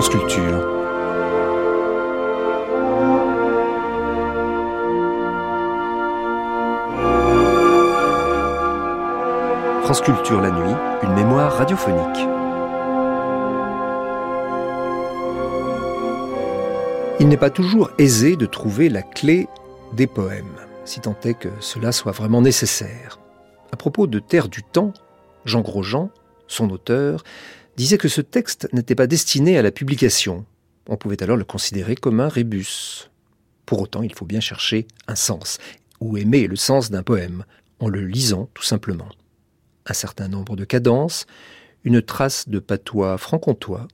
France 0.00 0.18
Culture. 0.18 0.60
France 9.82 10.00
Culture 10.00 10.40
la 10.40 10.50
nuit, 10.52 10.74
une 11.02 11.12
mémoire 11.12 11.52
radiophonique. 11.52 12.00
Il 17.20 17.28
n'est 17.28 17.36
pas 17.36 17.50
toujours 17.50 17.90
aisé 17.98 18.36
de 18.36 18.46
trouver 18.46 18.88
la 18.88 19.02
clé 19.02 19.48
des 19.92 20.06
poèmes, 20.06 20.46
si 20.86 21.00
tant 21.00 21.16
est 21.24 21.34
que 21.34 21.50
cela 21.60 21.92
soit 21.92 22.12
vraiment 22.12 22.40
nécessaire. 22.40 23.18
À 23.70 23.76
propos 23.76 24.06
de 24.06 24.18
Terre 24.18 24.48
du 24.48 24.62
Temps, 24.62 24.94
Jean 25.44 25.60
Grosjean, 25.60 26.08
son 26.46 26.70
auteur, 26.70 27.22
disait 27.80 27.96
que 27.96 28.08
ce 28.08 28.20
texte 28.20 28.68
n'était 28.74 28.94
pas 28.94 29.06
destiné 29.06 29.56
à 29.56 29.62
la 29.62 29.70
publication. 29.70 30.44
On 30.86 30.98
pouvait 30.98 31.22
alors 31.22 31.38
le 31.38 31.44
considérer 31.44 31.94
comme 31.94 32.20
un 32.20 32.28
rébus. 32.28 33.08
Pour 33.64 33.80
autant, 33.80 34.02
il 34.02 34.14
faut 34.14 34.26
bien 34.26 34.40
chercher 34.40 34.86
un 35.08 35.14
sens, 35.14 35.56
ou 35.98 36.18
aimer 36.18 36.46
le 36.46 36.56
sens 36.56 36.90
d'un 36.90 37.02
poème, 37.02 37.46
en 37.78 37.88
le 37.88 38.04
lisant 38.04 38.50
tout 38.52 38.62
simplement. 38.62 39.08
Un 39.86 39.94
certain 39.94 40.28
nombre 40.28 40.56
de 40.56 40.66
cadences, 40.66 41.24
une 41.82 42.02
trace 42.02 42.50
de 42.50 42.58
patois 42.58 43.16
franc-comtois, 43.16 43.88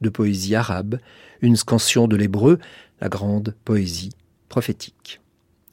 de 0.00 0.08
poésie 0.08 0.56
arabe, 0.56 0.98
une 1.40 1.54
scansion 1.54 2.08
de 2.08 2.16
l'hébreu, 2.16 2.58
la 3.00 3.08
grande 3.08 3.54
poésie 3.64 4.10
prophétique. 4.48 5.20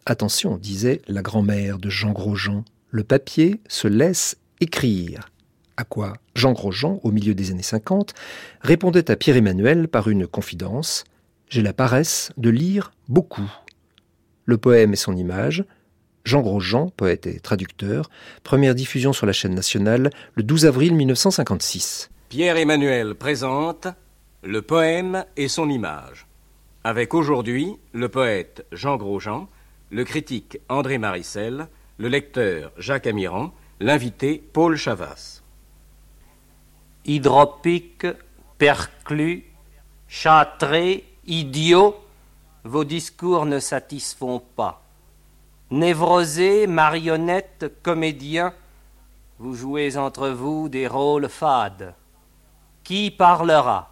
Attention, 0.06 0.58
disait 0.58 1.02
la 1.08 1.24
grand-mère 1.24 1.80
de 1.80 1.90
Jean 1.90 2.12
Grosjean, 2.12 2.66
le 2.92 3.04
papier 3.04 3.62
se 3.68 3.88
laisse 3.88 4.38
écrire. 4.62 5.32
À 5.80 5.84
quoi 5.84 6.14
Jean 6.34 6.54
Grosjean, 6.54 7.00
au 7.04 7.12
milieu 7.12 7.36
des 7.36 7.52
années 7.52 7.62
50, 7.62 8.16
répondait 8.62 9.12
à 9.12 9.16
Pierre-Emmanuel 9.16 9.88
par 9.88 10.10
une 10.10 10.26
confidence 10.26 11.04
J'ai 11.50 11.62
la 11.62 11.72
paresse 11.72 12.32
de 12.36 12.50
lire 12.50 12.92
beaucoup. 13.08 13.50
Le 14.46 14.58
poème 14.58 14.94
et 14.94 14.98
son 14.98 15.16
image, 15.16 15.64
Jean 16.26 16.42
Grosjean, 16.42 16.90
poète 16.90 17.28
et 17.28 17.40
traducteur, 17.40 18.10
première 18.44 18.74
diffusion 18.74 19.14
sur 19.14 19.28
la 19.28 19.34
chaîne 19.34 19.54
nationale 19.54 20.10
le 20.34 20.42
12 20.42 20.66
avril 20.66 20.96
1956. 20.96 22.10
Pierre-Emmanuel 22.30 23.14
présente 23.14 23.88
Le 24.42 24.64
poème 24.64 25.26
et 25.38 25.48
son 25.48 25.70
image. 25.70 26.26
Avec 26.84 27.14
aujourd'hui 27.14 27.76
le 27.94 28.10
poète 28.10 28.66
Jean 28.72 28.98
Grosjean, 28.98 29.48
le 29.92 30.04
critique 30.04 30.58
André 30.70 30.98
Marissel, 30.98 31.68
le 32.00 32.08
lecteur 32.08 32.72
Jacques 32.80 33.06
Amiran, 33.06 33.54
l'invité 33.80 34.44
Paul 34.54 34.76
Chavas. 34.76 35.37
Hydropique, 37.08 38.06
perclus, 38.58 39.46
châtré, 40.10 41.06
idiot, 41.26 41.96
vos 42.66 42.84
discours 42.84 43.46
ne 43.46 43.60
satisfont 43.60 44.42
pas. 44.58 44.82
Névrosés, 45.72 46.68
marionnettes, 46.68 47.82
comédiens, 47.82 48.54
vous 49.40 49.54
jouez 49.54 49.96
entre 49.98 50.28
vous 50.30 50.68
des 50.68 50.88
rôles 50.88 51.30
fades. 51.30 51.94
Qui 52.84 53.12
parlera? 53.12 53.90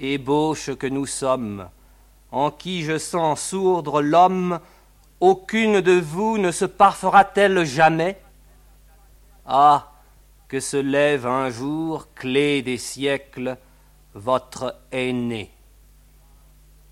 Ébauche 0.00 0.74
que 0.74 0.86
nous 0.86 1.06
sommes, 1.06 1.68
en 2.30 2.50
qui 2.50 2.82
je 2.82 2.98
sens 2.98 3.40
sourdre 3.40 4.02
l'homme, 4.02 4.60
aucune 5.20 5.80
de 5.80 5.98
vous 5.98 6.36
ne 6.36 6.50
se 6.50 6.66
parfera-t-elle 6.66 7.64
jamais? 7.64 8.20
Ah, 9.46 9.91
que 10.52 10.60
se 10.60 10.76
lève 10.76 11.26
un 11.26 11.48
jour, 11.48 12.08
clé 12.14 12.60
des 12.60 12.76
siècles, 12.76 13.56
votre 14.12 14.76
aîné. 14.92 15.50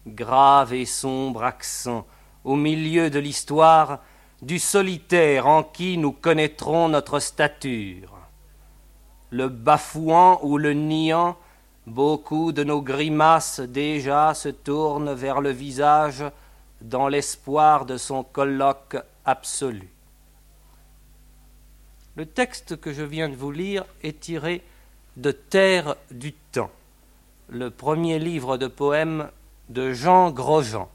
Grave 0.06 0.72
et 0.72 0.86
sombre 0.86 1.44
accent, 1.44 2.06
au 2.42 2.56
milieu 2.56 3.10
de 3.10 3.18
l'histoire, 3.18 3.98
du 4.40 4.58
solitaire 4.58 5.46
en 5.46 5.62
qui 5.62 5.98
nous 5.98 6.12
connaîtrons 6.12 6.88
notre 6.88 7.18
stature. 7.18 8.16
Le 9.28 9.48
bafouant 9.48 10.40
ou 10.42 10.56
le 10.56 10.72
niant, 10.72 11.36
beaucoup 11.86 12.52
de 12.52 12.64
nos 12.64 12.80
grimaces 12.80 13.60
déjà 13.60 14.32
se 14.32 14.48
tournent 14.48 15.12
vers 15.12 15.42
le 15.42 15.50
visage 15.50 16.24
dans 16.80 17.08
l'espoir 17.08 17.84
de 17.84 17.98
son 17.98 18.24
colloque 18.24 18.96
absolu. 19.26 19.92
Le 22.16 22.26
texte 22.26 22.80
que 22.80 22.92
je 22.92 23.04
viens 23.04 23.28
de 23.28 23.36
vous 23.36 23.52
lire 23.52 23.84
est 24.02 24.18
tiré 24.18 24.62
de 25.16 25.30
Terre 25.30 25.94
du 26.10 26.32
Temps, 26.32 26.72
le 27.48 27.70
premier 27.70 28.18
livre 28.18 28.56
de 28.56 28.66
poèmes 28.66 29.30
de 29.68 29.92
Jean 29.92 30.32
Grosjean. 30.32 30.90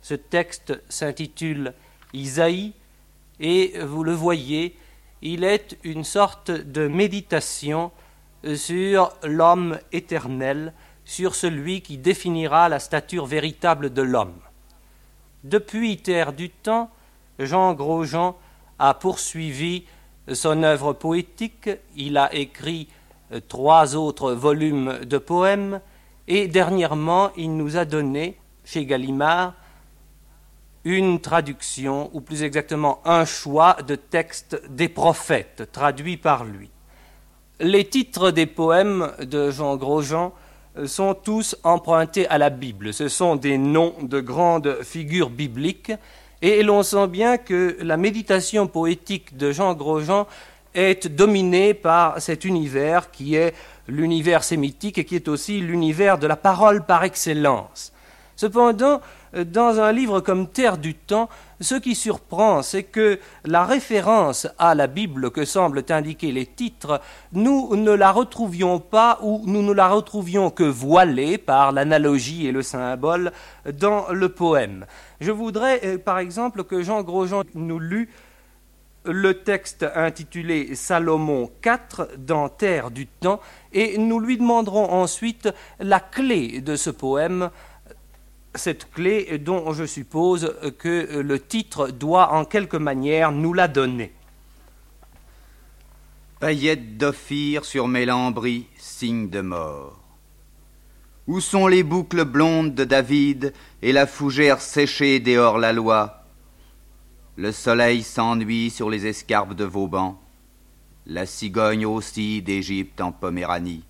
Ce 0.00 0.14
texte 0.14 0.82
s'intitule 0.88 1.74
Isaïe 2.14 2.72
et 3.38 3.78
vous 3.84 4.02
le 4.02 4.14
voyez, 4.14 4.74
il 5.20 5.44
est 5.44 5.76
une 5.84 6.04
sorte 6.04 6.50
de 6.50 6.88
méditation 6.88 7.92
sur 8.54 9.12
l'homme 9.22 9.78
éternel, 9.92 10.72
sur 11.04 11.34
celui 11.34 11.82
qui 11.82 11.98
définira 11.98 12.70
la 12.70 12.78
stature 12.78 13.26
véritable 13.26 13.92
de 13.92 14.02
l'homme. 14.02 14.40
Depuis 15.44 15.98
Terre 15.98 16.32
du 16.32 16.48
Temps, 16.48 16.90
Jean 17.38 17.74
Grosjean 17.74 18.38
a 18.78 18.94
poursuivi 18.94 19.84
son 20.34 20.62
œuvre 20.62 20.92
poétique, 20.92 21.70
il 21.96 22.16
a 22.16 22.34
écrit 22.34 22.88
euh, 23.32 23.40
trois 23.46 23.96
autres 23.96 24.32
volumes 24.32 25.00
de 25.04 25.18
poèmes, 25.18 25.80
et 26.26 26.48
dernièrement 26.48 27.30
il 27.36 27.56
nous 27.56 27.76
a 27.76 27.84
donné, 27.84 28.38
chez 28.64 28.84
Gallimard, 28.84 29.54
une 30.84 31.20
traduction, 31.20 32.10
ou 32.12 32.20
plus 32.20 32.42
exactement 32.42 33.00
un 33.04 33.24
choix 33.24 33.76
de 33.86 33.94
textes 33.94 34.60
des 34.70 34.88
prophètes, 34.88 35.68
traduits 35.72 36.16
par 36.16 36.44
lui. 36.44 36.70
Les 37.60 37.84
titres 37.84 38.30
des 38.30 38.46
poèmes 38.46 39.12
de 39.20 39.50
Jean 39.50 39.76
Grosjean 39.76 40.32
sont 40.86 41.14
tous 41.14 41.56
empruntés 41.64 42.28
à 42.28 42.38
la 42.38 42.50
Bible. 42.50 42.94
Ce 42.94 43.08
sont 43.08 43.36
des 43.36 43.58
noms 43.58 43.94
de 44.00 44.20
grandes 44.20 44.82
figures 44.82 45.30
bibliques 45.30 45.92
et 46.42 46.62
l'on 46.62 46.82
sent 46.82 47.08
bien 47.08 47.36
que 47.36 47.76
la 47.80 47.96
méditation 47.96 48.66
poétique 48.66 49.36
de 49.36 49.52
Jean 49.52 49.74
Grosjean 49.74 50.26
est 50.74 51.08
dominée 51.08 51.74
par 51.74 52.20
cet 52.20 52.44
univers 52.44 53.10
qui 53.10 53.34
est 53.34 53.54
l'univers 53.88 54.44
sémitique 54.44 54.98
et 54.98 55.04
qui 55.04 55.16
est 55.16 55.28
aussi 55.28 55.60
l'univers 55.60 56.18
de 56.18 56.26
la 56.26 56.36
parole 56.36 56.84
par 56.84 57.04
excellence. 57.04 57.92
Cependant, 58.38 59.00
dans 59.34 59.80
un 59.80 59.90
livre 59.90 60.20
comme 60.20 60.46
Terre 60.46 60.78
du 60.78 60.94
temps, 60.94 61.28
ce 61.60 61.74
qui 61.74 61.96
surprend, 61.96 62.62
c'est 62.62 62.84
que 62.84 63.18
la 63.44 63.64
référence 63.64 64.46
à 64.60 64.76
la 64.76 64.86
Bible 64.86 65.32
que 65.32 65.44
semblent 65.44 65.82
indiquer 65.88 66.30
les 66.30 66.46
titres, 66.46 67.00
nous 67.32 67.74
ne 67.74 67.90
la 67.90 68.12
retrouvions 68.12 68.78
pas 68.78 69.18
ou 69.22 69.42
nous 69.46 69.62
ne 69.62 69.72
la 69.72 69.88
retrouvions 69.88 70.50
que 70.50 70.62
voilée 70.62 71.36
par 71.36 71.72
l'analogie 71.72 72.46
et 72.46 72.52
le 72.52 72.62
symbole 72.62 73.32
dans 73.72 74.06
le 74.12 74.28
poème. 74.28 74.86
Je 75.20 75.32
voudrais, 75.32 75.80
euh, 75.84 75.98
par 75.98 76.20
exemple, 76.20 76.62
que 76.62 76.80
Jean 76.80 77.02
Grosjean 77.02 77.42
nous 77.56 77.80
lût 77.80 78.08
le 79.04 79.34
texte 79.34 79.84
intitulé 79.96 80.76
Salomon 80.76 81.50
IV 81.64 82.06
dans 82.18 82.48
Terre 82.48 82.92
du 82.92 83.08
temps 83.08 83.40
et 83.72 83.98
nous 83.98 84.20
lui 84.20 84.36
demanderons 84.36 84.90
ensuite 84.92 85.48
la 85.80 85.98
clé 85.98 86.60
de 86.60 86.76
ce 86.76 86.90
poème 86.90 87.50
cette 88.54 88.90
clé 88.90 89.38
dont 89.38 89.72
je 89.72 89.84
suppose 89.84 90.54
que 90.78 91.20
le 91.20 91.40
titre 91.40 91.88
doit 91.88 92.32
en 92.32 92.44
quelque 92.44 92.76
manière 92.76 93.32
nous 93.32 93.52
la 93.52 93.68
donner. 93.68 94.12
Paillettes 96.40 96.96
d'ophir 96.96 97.64
sur 97.64 97.88
mes 97.88 98.06
lambris, 98.06 98.66
signe 98.78 99.28
de 99.28 99.40
mort. 99.40 100.00
Où 101.26 101.40
sont 101.40 101.66
les 101.66 101.82
boucles 101.82 102.24
blondes 102.24 102.74
de 102.74 102.84
David 102.84 103.52
et 103.82 103.92
la 103.92 104.06
fougère 104.06 104.60
séchée 104.60 105.20
dehors 105.20 105.58
la 105.58 105.72
loi? 105.72 106.24
Le 107.36 107.52
soleil 107.52 108.02
s'ennuie 108.02 108.70
sur 108.70 108.88
les 108.88 109.06
escarpes 109.06 109.54
de 109.54 109.64
Vauban, 109.64 110.20
la 111.06 111.26
cigogne 111.26 111.86
aussi 111.86 112.40
d'Égypte 112.40 113.00
en 113.00 113.12
Poméranie. 113.12 113.84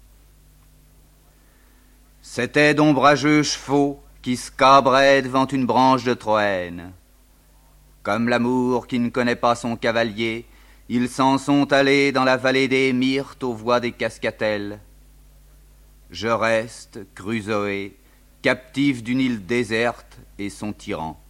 C'étaient 2.22 2.74
d'ombrageux 2.74 3.42
chevaux 3.42 4.02
qui 4.22 4.36
scabraient 4.36 5.22
devant 5.22 5.46
une 5.46 5.66
branche 5.66 6.04
de 6.04 6.14
Troène. 6.14 6.92
Comme 8.02 8.28
l'amour 8.28 8.86
qui 8.86 8.98
ne 8.98 9.10
connaît 9.10 9.36
pas 9.36 9.54
son 9.54 9.76
cavalier, 9.76 10.46
ils 10.88 11.08
s'en 11.08 11.38
sont 11.38 11.72
allés 11.72 12.12
dans 12.12 12.24
la 12.24 12.36
vallée 12.36 12.68
des 12.68 12.92
myrtes 12.92 13.44
aux 13.44 13.52
voix 13.52 13.80
des 13.80 13.92
cascatelles. 13.92 14.80
Je 16.10 16.28
reste, 16.28 17.00
Crusoé, 17.14 17.96
captif 18.42 19.02
d'une 19.02 19.20
île 19.20 19.44
déserte 19.44 20.18
et 20.38 20.48
son 20.48 20.72
tyran. 20.72 21.20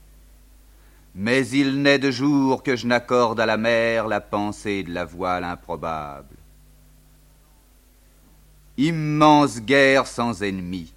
Mais 1.15 1.49
il 1.49 1.83
n'est 1.83 1.99
de 1.99 2.11
jour 2.11 2.63
que 2.63 2.77
je 2.77 2.87
n'accorde 2.87 3.41
à 3.41 3.47
la 3.47 3.57
mer 3.57 4.07
la 4.07 4.21
pensée 4.21 4.85
de 4.85 4.93
la 4.93 5.05
voile 5.05 5.45
improbable. 5.45 6.37
immense 8.79 9.61
guerre 9.61 10.07
sans 10.07 10.43
ennemi. 10.43 10.95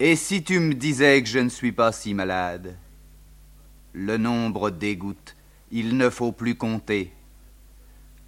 Et 0.00 0.14
si 0.14 0.44
tu 0.44 0.60
me 0.60 0.74
disais 0.74 1.20
que 1.20 1.28
je 1.28 1.40
ne 1.40 1.48
suis 1.48 1.72
pas 1.72 1.90
si 1.90 2.14
malade? 2.14 2.76
Le 3.92 4.16
nombre 4.16 4.70
dégoûte, 4.70 5.34
il 5.72 5.96
ne 5.96 6.08
faut 6.08 6.30
plus 6.30 6.54
compter. 6.54 7.12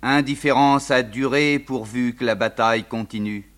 Indifférence 0.02 0.90
à 0.90 1.04
durer 1.04 1.60
pourvu 1.60 2.16
que 2.16 2.24
la 2.24 2.34
bataille 2.34 2.84
continue. 2.84 3.48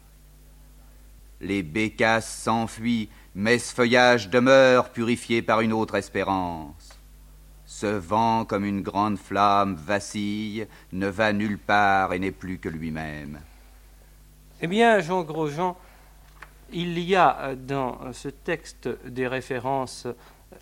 Les 1.41 1.63
bécasses 1.63 2.43
s'enfuient, 2.43 3.09
mais 3.35 3.59
ce 3.59 3.75
feuillage 3.75 4.29
demeure 4.29 4.91
purifié 4.91 5.41
par 5.41 5.63
une 5.63 5.73
autre 5.73 5.95
espérance. 5.95 7.01
Ce 7.65 7.87
vent 7.87 8.45
comme 8.45 8.67
une 8.67 8.83
grande 8.83 9.19
flamme 9.19 9.75
vacille, 9.75 10.67
ne 10.93 11.07
va 11.07 11.33
nulle 11.33 11.59
part 11.59 12.13
et 12.13 12.19
n'est 12.19 12.31
plus 12.31 12.59
que 12.59 12.69
lui-même. 12.69 13.41
Eh 14.61 14.67
bien, 14.67 15.01
Jean 15.01 15.23
Grosjean, 15.23 15.77
il 16.73 16.99
y 16.99 17.17
a 17.17 17.55
dans 17.55 17.99
ce 18.13 18.29
texte 18.29 18.89
des 19.07 19.27
références 19.27 20.07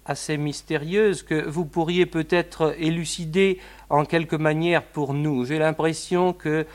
assez 0.05 0.37
mystérieuses 0.37 1.23
que 1.23 1.49
vous 1.49 1.65
pourriez 1.65 2.07
peut-être 2.07 2.75
élucider 2.79 3.59
en 3.89 4.05
quelque 4.05 4.37
manière 4.37 4.83
pour 4.83 5.15
nous. 5.15 5.45
J'ai 5.45 5.59
l'impression 5.59 6.33
que 6.33 6.67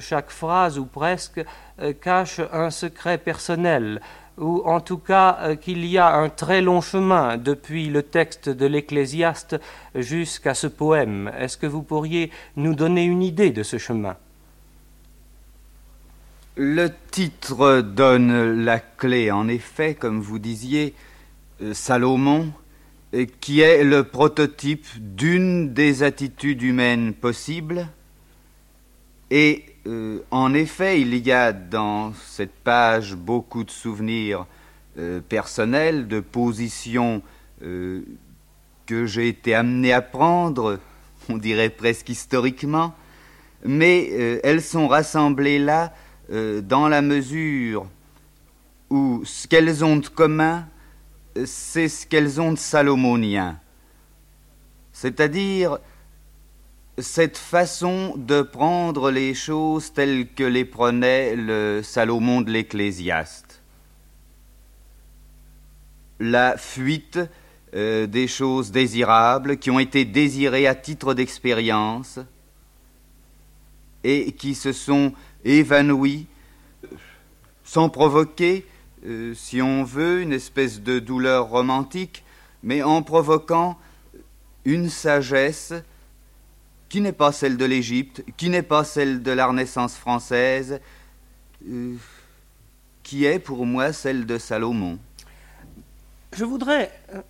chaque 0.00 0.30
phrase 0.30 0.78
ou 0.78 0.86
presque 0.86 1.44
cache 2.00 2.40
un 2.52 2.70
secret 2.70 3.18
personnel 3.18 4.00
ou 4.38 4.62
en 4.64 4.80
tout 4.80 4.98
cas 4.98 5.38
euh, 5.42 5.56
qu'il 5.56 5.84
y 5.84 5.98
a 5.98 6.14
un 6.14 6.28
très 6.28 6.60
long 6.60 6.80
chemin 6.80 7.36
depuis 7.36 7.88
le 7.88 8.02
texte 8.02 8.48
de 8.48 8.66
l'Ecclésiaste 8.66 9.56
jusqu'à 9.94 10.54
ce 10.54 10.66
poème. 10.66 11.30
Est-ce 11.38 11.56
que 11.56 11.66
vous 11.66 11.82
pourriez 11.82 12.30
nous 12.56 12.74
donner 12.74 13.04
une 13.04 13.22
idée 13.22 13.50
de 13.50 13.62
ce 13.62 13.78
chemin? 13.78 14.16
Le 16.58 16.88
titre 17.10 17.82
donne 17.82 18.64
la 18.64 18.78
clé, 18.80 19.30
en 19.30 19.46
effet, 19.46 19.94
comme 19.94 20.22
vous 20.22 20.38
disiez, 20.38 20.94
euh, 21.60 21.74
Salomon, 21.74 22.50
euh, 23.12 23.26
qui 23.42 23.60
est 23.60 23.84
le 23.84 24.04
prototype 24.04 24.86
d'une 24.96 25.74
des 25.74 26.02
attitudes 26.02 26.62
humaines 26.62 27.12
possibles, 27.12 27.86
et 29.30 29.66
euh, 29.86 30.20
en 30.30 30.54
effet, 30.54 30.98
il 30.98 31.14
y 31.18 31.30
a 31.30 31.52
dans 31.52 32.14
cette 32.26 32.54
page 32.54 33.14
beaucoup 33.14 33.62
de 33.62 33.70
souvenirs 33.70 34.46
personnels, 35.28 36.08
de 36.08 36.20
positions 36.20 37.20
que 37.60 39.04
j'ai 39.04 39.28
été 39.28 39.54
amené 39.54 39.92
à 39.92 40.00
prendre, 40.00 40.78
on 41.28 41.36
dirait 41.36 41.68
presque 41.68 42.08
historiquement, 42.08 42.94
mais 43.62 44.08
elles 44.42 44.62
sont 44.62 44.88
rassemblées 44.88 45.58
là 45.58 45.92
dans 46.28 46.88
la 46.88 47.02
mesure 47.02 47.86
où 48.90 49.22
ce 49.24 49.46
qu'elles 49.46 49.84
ont 49.84 49.96
de 49.96 50.08
commun, 50.08 50.66
c'est 51.44 51.88
ce 51.88 52.06
qu'elles 52.06 52.40
ont 52.40 52.52
de 52.52 52.58
salomonien. 52.58 53.60
C'est-à-dire 54.92 55.78
cette 56.98 57.36
façon 57.36 58.14
de 58.16 58.42
prendre 58.42 59.10
les 59.10 59.34
choses 59.34 59.92
telles 59.92 60.32
que 60.32 60.44
les 60.44 60.64
prenait 60.64 61.36
le 61.36 61.82
Salomon 61.82 62.40
de 62.40 62.50
l'Ecclésiaste. 62.50 63.60
La 66.18 66.56
fuite 66.56 67.18
euh, 67.74 68.06
des 68.06 68.26
choses 68.26 68.70
désirables 68.70 69.58
qui 69.58 69.70
ont 69.70 69.78
été 69.78 70.06
désirées 70.06 70.66
à 70.66 70.74
titre 70.74 71.12
d'expérience 71.12 72.18
et 74.02 74.32
qui 74.32 74.54
se 74.54 74.72
sont 74.72 75.12
évanouies 75.46 76.26
sans 77.64 77.88
provoquer, 77.88 78.64
euh, 79.06 79.34
si 79.34 79.60
on 79.60 79.84
veut, 79.84 80.22
une 80.22 80.32
espèce 80.32 80.80
de 80.80 80.98
douleur 80.98 81.48
romantique, 81.48 82.24
mais 82.62 82.82
en 82.82 83.02
provoquant 83.02 83.78
une 84.64 84.88
sagesse 84.88 85.72
qui 86.88 87.00
n'est 87.00 87.12
pas 87.12 87.32
celle 87.32 87.56
de 87.56 87.64
l'Égypte, 87.64 88.24
qui 88.36 88.48
n'est 88.48 88.62
pas 88.62 88.84
celle 88.84 89.22
de 89.22 89.30
la 89.30 89.46
Renaissance 89.46 89.96
française, 89.96 90.80
euh, 91.68 91.94
qui 93.02 93.24
est 93.24 93.38
pour 93.38 93.66
moi 93.66 93.92
celle 93.92 94.26
de 94.26 94.38
Salomon. 94.38 94.98
Je 96.32 96.44
voudrais 96.44 96.92
euh, 97.14 97.22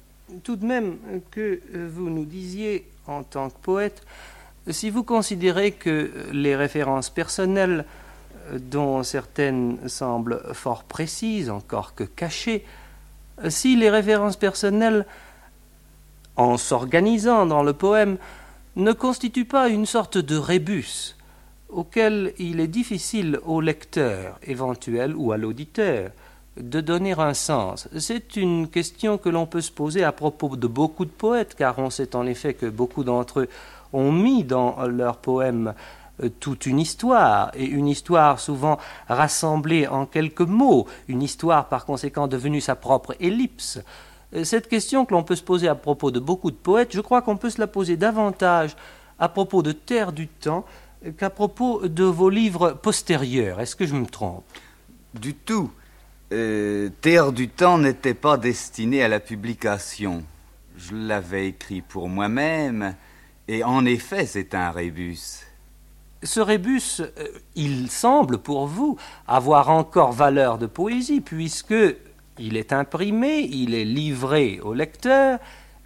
tout 0.42 0.56
de 0.56 0.66
même 0.66 0.98
que 1.30 1.60
euh, 1.74 1.88
vous 1.90 2.10
nous 2.10 2.24
disiez, 2.24 2.88
en 3.06 3.22
tant 3.22 3.50
que 3.50 3.58
poète, 3.60 4.02
si 4.68 4.90
vous 4.90 5.04
considérez 5.04 5.72
que 5.72 6.10
les 6.32 6.56
références 6.56 7.08
personnelles, 7.08 7.84
dont 8.52 9.02
certaines 9.02 9.88
semblent 9.88 10.43
fort 10.52 10.84
précises, 10.84 11.50
encore 11.50 11.94
que 11.94 12.04
cachées, 12.04 12.64
si 13.48 13.76
les 13.76 13.90
références 13.90 14.37
personnelles, 14.37 15.06
en 16.37 16.56
s'organisant 16.56 17.46
dans 17.46 17.62
le 17.62 17.72
poème, 17.72 18.19
ne 18.76 18.93
constitue 18.93 19.46
pas 19.46 19.69
une 19.69 19.87
sorte 19.87 20.19
de 20.19 20.37
rébus 20.37 21.16
auquel 21.69 22.32
il 22.38 22.60
est 22.60 22.69
difficile 22.69 23.40
au 23.44 23.60
lecteur 23.60 24.38
éventuel 24.43 25.14
ou 25.16 25.32
à 25.32 25.37
l'auditeur 25.37 26.10
de 26.56 26.81
donner 26.81 27.12
un 27.12 27.34
sens. 27.34 27.88
C'est 27.99 28.37
une 28.37 28.69
question 28.69 29.19
que 29.19 29.28
l'on 29.28 29.46
peut 29.46 29.60
se 29.60 29.72
poser 29.72 30.04
à 30.04 30.12
propos 30.12 30.56
de 30.56 30.66
beaucoup 30.66 31.04
de 31.04 31.10
poètes, 31.10 31.54
car 31.54 31.78
on 31.78 31.90
sait 31.90 32.14
en 32.16 32.26
effet 32.26 32.54
que 32.54 32.66
beaucoup 32.66 33.04
d'entre 33.04 33.40
eux 33.40 33.49
ont 33.92 34.12
mis 34.12 34.44
dans 34.44 34.87
leurs 34.87 35.19
poèmes 35.19 35.75
toute 36.40 36.66
une 36.66 36.78
histoire, 36.78 37.50
et 37.54 37.64
une 37.64 37.86
histoire 37.86 38.40
souvent 38.40 38.78
rassemblée 39.08 39.86
en 39.86 40.06
quelques 40.06 40.40
mots, 40.40 40.86
une 41.08 41.22
histoire 41.22 41.68
par 41.68 41.84
conséquent 41.84 42.26
devenue 42.26 42.61
sa 42.61 42.75
propre 42.75 43.14
ellipse. 43.20 43.80
Euh, 44.35 44.44
cette 44.44 44.68
question 44.68 45.04
que 45.04 45.14
l'on 45.14 45.25
peut 45.25 45.37
se 45.37 45.42
poser 45.42 45.68
à 45.68 45.75
propos 45.75 46.11
de 46.11 46.20
beaucoup 46.20 46.50
de 46.50 46.56
poètes, 46.56 46.94
je 46.94 47.00
crois 47.00 47.23
qu'on 47.23 47.37
peut 47.37 47.50
se 47.50 47.61
la 47.61 47.66
poser 47.66 47.96
davantage 47.96 48.76
à 49.18 49.28
propos 49.28 49.62
de 49.62 49.73
Terre 49.73 50.12
du 50.12 50.28
Temps 50.28 50.64
qu'à 51.18 51.30
propos 51.30 51.87
de 51.87 52.04
vos 52.04 52.30
livres 52.30 52.73
postérieurs. 52.73 53.61
Est-ce 53.61 53.76
que 53.76 53.87
je 53.87 53.94
me 53.94 54.06
trompe? 54.06 54.44
Du 55.14 55.35
tout. 55.35 55.70
Euh, 56.32 56.90
Terre 57.00 57.32
du 57.32 57.49
Temps 57.49 57.78
n'était 57.78 58.14
pas 58.14 58.37
destiné 58.37 59.02
à 59.02 59.08
la 59.08 59.20
publication. 59.20 60.25
Je 60.76 60.94
l'avais 60.94 61.49
écrit 61.49 61.80
pour 61.80 62.08
moi-même, 62.08 62.96
et 63.49 63.62
en 63.62 63.85
effet, 63.87 64.26
c'est 64.26 64.54
un 64.54 64.70
rébus. 64.70 65.46
Ce 66.23 66.40
rébus, 66.40 67.00
euh, 67.00 67.08
il 67.54 67.90
semble 67.90 68.38
pour 68.38 68.66
vous 68.66 68.96
avoir 69.28 69.70
encore 69.70 70.12
valeur 70.12 70.58
de 70.58 70.66
poésie, 70.66 71.20
puisque 71.20 71.75
il 72.38 72.56
est 72.56 72.73
imprimé, 72.73 73.40
il 73.40 73.75
est 73.75 73.85
livré 73.85 74.61
au 74.62 74.75
lecteur, 74.75 75.38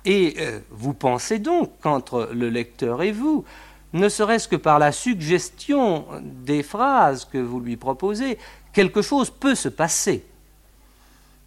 et 0.04 0.36
euh, 0.38 0.60
vous 0.70 0.94
pensez 0.94 1.38
donc 1.38 1.72
qu'entre 1.80 2.30
le 2.32 2.48
lecteur 2.48 3.02
et 3.02 3.12
vous, 3.12 3.44
ne 3.92 4.08
serait-ce 4.08 4.48
que 4.48 4.56
par 4.56 4.78
la 4.78 4.92
suggestion 4.92 6.06
des 6.22 6.62
phrases 6.62 7.24
que 7.24 7.38
vous 7.38 7.60
lui 7.60 7.76
proposez, 7.76 8.38
quelque 8.72 9.02
chose 9.02 9.30
peut 9.30 9.56
se 9.56 9.68
passer. 9.68 10.24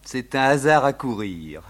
C'est 0.04 0.36
un 0.36 0.42
hasard 0.42 0.84
à 0.84 0.94
courir. 0.94 1.62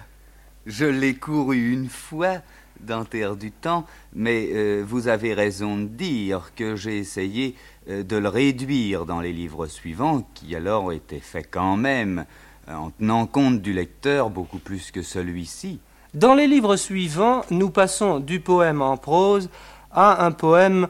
Je 0.65 0.85
l'ai 0.85 1.15
couru 1.15 1.73
une 1.73 1.89
fois 1.89 2.37
dans 2.85 3.05
Terre 3.05 3.35
du 3.35 3.51
Temps, 3.51 3.85
mais 4.13 4.49
euh, 4.53 4.83
vous 4.85 5.07
avez 5.07 5.33
raison 5.33 5.77
de 5.77 5.85
dire 5.85 6.51
que 6.55 6.75
j'ai 6.75 6.97
essayé 6.97 7.55
euh, 7.89 8.03
de 8.03 8.17
le 8.17 8.27
réduire 8.27 9.05
dans 9.05 9.21
les 9.21 9.33
livres 9.33 9.67
suivants, 9.67 10.27
qui 10.33 10.55
alors 10.55 10.91
étaient 10.93 11.19
faits 11.19 11.47
quand 11.51 11.77
même 11.77 12.25
en 12.67 12.91
tenant 12.91 13.25
compte 13.25 13.61
du 13.61 13.73
lecteur 13.73 14.29
beaucoup 14.29 14.59
plus 14.59 14.91
que 14.91 15.01
celui-ci. 15.01 15.79
Dans 16.13 16.35
les 16.35 16.47
livres 16.47 16.75
suivants, 16.75 17.43
nous 17.49 17.69
passons 17.69 18.19
du 18.19 18.39
poème 18.39 18.81
en 18.81 18.97
prose 18.97 19.49
à 19.91 20.25
un 20.25 20.31
poème 20.31 20.87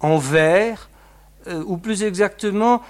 en 0.00 0.18
vers, 0.18 0.90
euh, 1.46 1.62
ou 1.66 1.78
plus 1.78 2.02
exactement 2.02 2.82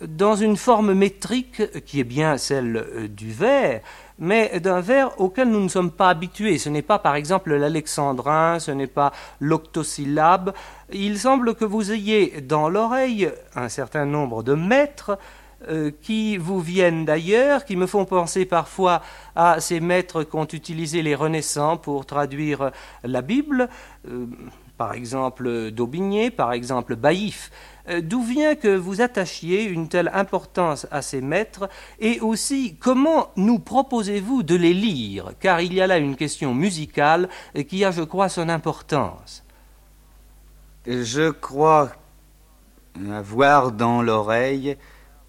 dans 0.00 0.34
une 0.34 0.56
forme 0.56 0.94
métrique 0.94 1.84
qui 1.84 2.00
est 2.00 2.04
bien 2.04 2.38
celle 2.38 2.76
euh, 2.76 3.08
du 3.08 3.30
vers, 3.30 3.80
mais 4.18 4.60
d'un 4.60 4.80
vers 4.80 5.20
auquel 5.20 5.50
nous 5.50 5.60
ne 5.60 5.68
sommes 5.68 5.90
pas 5.90 6.08
habitués. 6.08 6.58
Ce 6.58 6.68
n'est 6.68 6.82
pas 6.82 6.98
par 6.98 7.14
exemple 7.14 7.54
l'alexandrin, 7.54 8.58
ce 8.58 8.70
n'est 8.70 8.86
pas 8.86 9.12
l'octosyllabe. 9.40 10.54
Il 10.92 11.18
semble 11.18 11.54
que 11.54 11.64
vous 11.64 11.92
ayez 11.92 12.40
dans 12.40 12.68
l'oreille 12.68 13.30
un 13.54 13.68
certain 13.68 14.04
nombre 14.04 14.42
de 14.42 14.54
mètres 14.54 15.18
euh, 15.68 15.92
qui 16.02 16.38
vous 16.38 16.60
viennent 16.60 17.04
d'ailleurs, 17.04 17.64
qui 17.64 17.76
me 17.76 17.86
font 17.86 18.04
penser 18.04 18.46
parfois 18.46 19.00
à 19.36 19.60
ces 19.60 19.78
maîtres 19.78 20.24
qu'ont 20.24 20.46
utilisé 20.46 21.02
les 21.02 21.14
Renaissants 21.14 21.76
pour 21.76 22.04
traduire 22.04 22.72
la 23.04 23.22
Bible, 23.22 23.68
euh, 24.08 24.26
par 24.76 24.94
exemple 24.94 25.70
Daubigné, 25.70 26.30
par 26.30 26.52
exemple 26.52 26.96
Baïf. 26.96 27.50
Euh, 27.88 28.00
d'où 28.00 28.22
vient 28.22 28.54
que 28.54 28.74
vous 28.76 29.00
attachiez 29.00 29.64
une 29.64 29.88
telle 29.88 30.10
importance 30.14 30.86
à 30.90 31.02
ces 31.02 31.20
maîtres 31.20 31.68
et 31.98 32.20
aussi 32.20 32.76
comment 32.76 33.30
nous 33.36 33.58
proposez-vous 33.58 34.42
de 34.42 34.54
les 34.54 34.74
lire? 34.74 35.32
Car 35.40 35.60
il 35.60 35.74
y 35.74 35.80
a 35.80 35.86
là 35.86 35.98
une 35.98 36.16
question 36.16 36.54
musicale 36.54 37.28
qui 37.68 37.84
a, 37.84 37.90
je 37.90 38.02
crois, 38.02 38.28
son 38.28 38.48
importance. 38.48 39.44
Je 40.86 41.30
crois 41.30 41.92
avoir 43.10 43.72
dans 43.72 44.02
l'oreille 44.02 44.76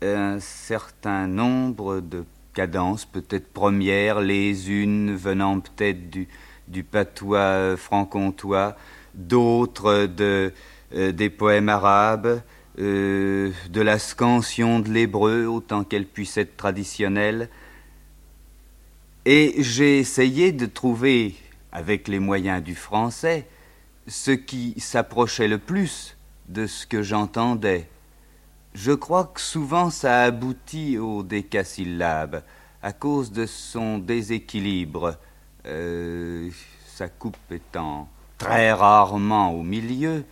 un 0.02 0.40
certain 0.40 1.28
nombre 1.28 2.02
de 2.02 2.26
cadences, 2.54 3.06
peut-être 3.06 3.52
premières, 3.52 4.20
les 4.20 4.70
unes 4.70 5.16
venant 5.16 5.60
peut-être 5.60 6.10
du, 6.10 6.28
du 6.68 6.84
patois 6.84 7.78
franc-comtois, 7.78 8.76
d'autres 9.14 10.06
de, 10.06 10.54
euh, 10.94 11.12
des 11.12 11.30
poèmes 11.30 11.70
arabes, 11.70 12.42
euh, 12.80 13.52
de 13.70 13.82
la 13.82 14.00
scansion 14.00 14.80
de 14.80 14.90
l'hébreu, 14.90 15.46
autant 15.46 15.84
qu'elle 15.84 16.06
puisse 16.06 16.38
être 16.38 16.58
traditionnelle. 16.58 17.50
Et 19.26 19.56
j'ai 19.60 20.00
essayé 20.00 20.52
de 20.52 20.66
trouver, 20.66 21.36
avec 21.72 22.08
les 22.08 22.20
moyens 22.20 22.64
du 22.64 22.76
français, 22.76 23.48
ce 24.08 24.32
qui 24.32 24.80
s'approchait 24.80 25.48
le 25.48 25.58
plus 25.58 26.18
de 26.50 26.68
ce 26.68 26.86
que 26.86 27.02
j'entendais. 27.02 27.88
Je 28.74 28.92
crois 28.92 29.26
que 29.26 29.40
souvent 29.40 29.90
ça 29.90 30.24
aboutit 30.24 30.98
au 30.98 31.24
décasyllabe 31.24 32.44
à 32.82 32.92
cause 32.92 33.32
de 33.32 33.46
son 33.46 33.98
déséquilibre, 33.98 35.18
euh, 35.66 36.50
sa 36.86 37.08
coupe 37.08 37.38
étant 37.50 38.10
très 38.44 38.74
rarement 38.74 39.54
au 39.54 39.64
milieu, 39.64 40.24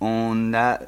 on 0.00 0.54
a 0.54 0.78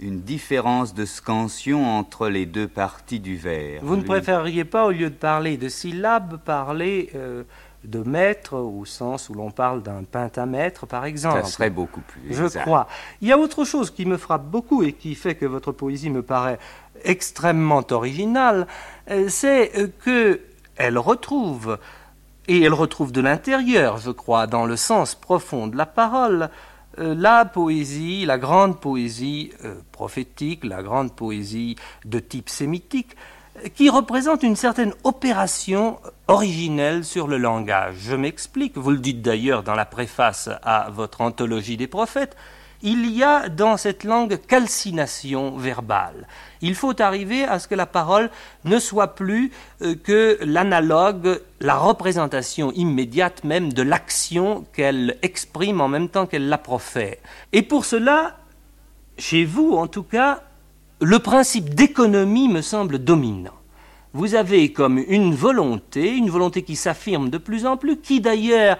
une 0.00 0.20
différence 0.20 0.94
de 0.94 1.04
scansion 1.04 1.84
entre 1.98 2.28
les 2.28 2.46
deux 2.46 2.68
parties 2.68 3.20
du 3.20 3.36
vers. 3.36 3.80
Vous 3.82 3.96
ne 3.96 4.02
préféreriez 4.02 4.64
pas, 4.64 4.86
au 4.86 4.90
lieu 4.90 5.10
de 5.10 5.14
parler 5.14 5.56
de 5.56 5.68
syllabes, 5.68 6.38
parler 6.44 7.10
euh, 7.14 7.42
de 7.84 8.00
mètres 8.00 8.56
au 8.56 8.84
sens 8.84 9.28
où 9.28 9.34
l'on 9.34 9.50
parle 9.50 9.82
d'un 9.82 10.04
pentamètre, 10.04 10.86
par 10.86 11.04
exemple? 11.04 11.42
Ça 11.42 11.48
serait 11.48 11.70
beaucoup 11.70 12.00
plus. 12.00 12.34
Je 12.34 12.46
crois. 12.58 12.86
Il 13.20 13.28
y 13.28 13.32
a 13.32 13.38
autre 13.38 13.64
chose 13.64 13.90
qui 13.90 14.06
me 14.06 14.16
frappe 14.16 14.44
beaucoup 14.44 14.82
et 14.82 14.92
qui 14.92 15.14
fait 15.14 15.34
que 15.34 15.46
votre 15.46 15.72
poésie 15.72 16.10
me 16.10 16.22
paraît 16.22 16.58
extrêmement 17.04 17.84
originale, 17.90 18.66
euh, 19.10 19.26
c'est 19.28 19.76
euh, 19.78 19.88
que 20.04 20.40
elle 20.76 20.98
retrouve 20.98 21.78
et 22.48 22.62
elle 22.62 22.74
retrouve 22.74 23.12
de 23.12 23.20
l'intérieur, 23.20 23.98
je 23.98 24.10
crois, 24.10 24.46
dans 24.46 24.66
le 24.66 24.76
sens 24.76 25.14
profond 25.14 25.66
de 25.66 25.76
la 25.76 25.86
parole, 25.86 26.50
euh, 26.98 27.14
la 27.16 27.44
poésie, 27.44 28.24
la 28.26 28.38
grande 28.38 28.80
poésie 28.80 29.52
prophétique, 29.92 30.64
la 30.64 30.82
grande 30.82 31.14
poésie 31.14 31.76
de 32.04 32.18
type 32.18 32.48
sémitique, 32.48 33.14
qui 33.74 33.90
représente 33.90 34.42
une 34.42 34.56
certaine 34.56 34.92
opération 35.04 35.98
originelle 36.28 37.04
sur 37.04 37.26
le 37.26 37.38
langage. 37.38 37.96
Je 37.98 38.14
m'explique, 38.14 38.76
vous 38.76 38.90
le 38.90 38.98
dites 38.98 39.22
d'ailleurs 39.22 39.62
dans 39.62 39.74
la 39.74 39.84
préface 39.84 40.48
à 40.62 40.90
votre 40.90 41.20
anthologie 41.20 41.76
des 41.76 41.86
prophètes, 41.86 42.36
il 42.82 43.10
y 43.10 43.22
a 43.22 43.48
dans 43.48 43.76
cette 43.76 44.04
langue 44.04 44.38
calcination 44.46 45.56
verbale. 45.56 46.26
Il 46.60 46.74
faut 46.74 47.00
arriver 47.00 47.44
à 47.44 47.58
ce 47.58 47.68
que 47.68 47.74
la 47.74 47.86
parole 47.86 48.30
ne 48.64 48.78
soit 48.78 49.14
plus 49.14 49.50
euh, 49.82 49.94
que 49.94 50.38
l'analogue, 50.42 51.40
la 51.60 51.76
représentation 51.76 52.72
immédiate 52.72 53.44
même 53.44 53.72
de 53.72 53.82
l'action 53.82 54.64
qu'elle 54.72 55.16
exprime 55.22 55.80
en 55.80 55.88
même 55.88 56.08
temps 56.08 56.26
qu'elle 56.26 56.48
la 56.48 56.58
profère. 56.58 57.16
Et 57.52 57.62
pour 57.62 57.84
cela, 57.84 58.36
chez 59.18 59.44
vous 59.44 59.72
en 59.72 59.86
tout 59.86 60.04
cas, 60.04 60.42
le 61.00 61.18
principe 61.18 61.74
d'économie 61.74 62.48
me 62.48 62.60
semble 62.60 62.98
dominant. 62.98 63.52
Vous 64.14 64.34
avez 64.34 64.72
comme 64.72 64.98
une 65.06 65.34
volonté, 65.34 66.12
une 66.14 66.30
volonté 66.30 66.62
qui 66.62 66.76
s'affirme 66.76 67.28
de 67.30 67.38
plus 67.38 67.66
en 67.66 67.76
plus, 67.76 67.98
qui 67.98 68.20
d'ailleurs 68.20 68.78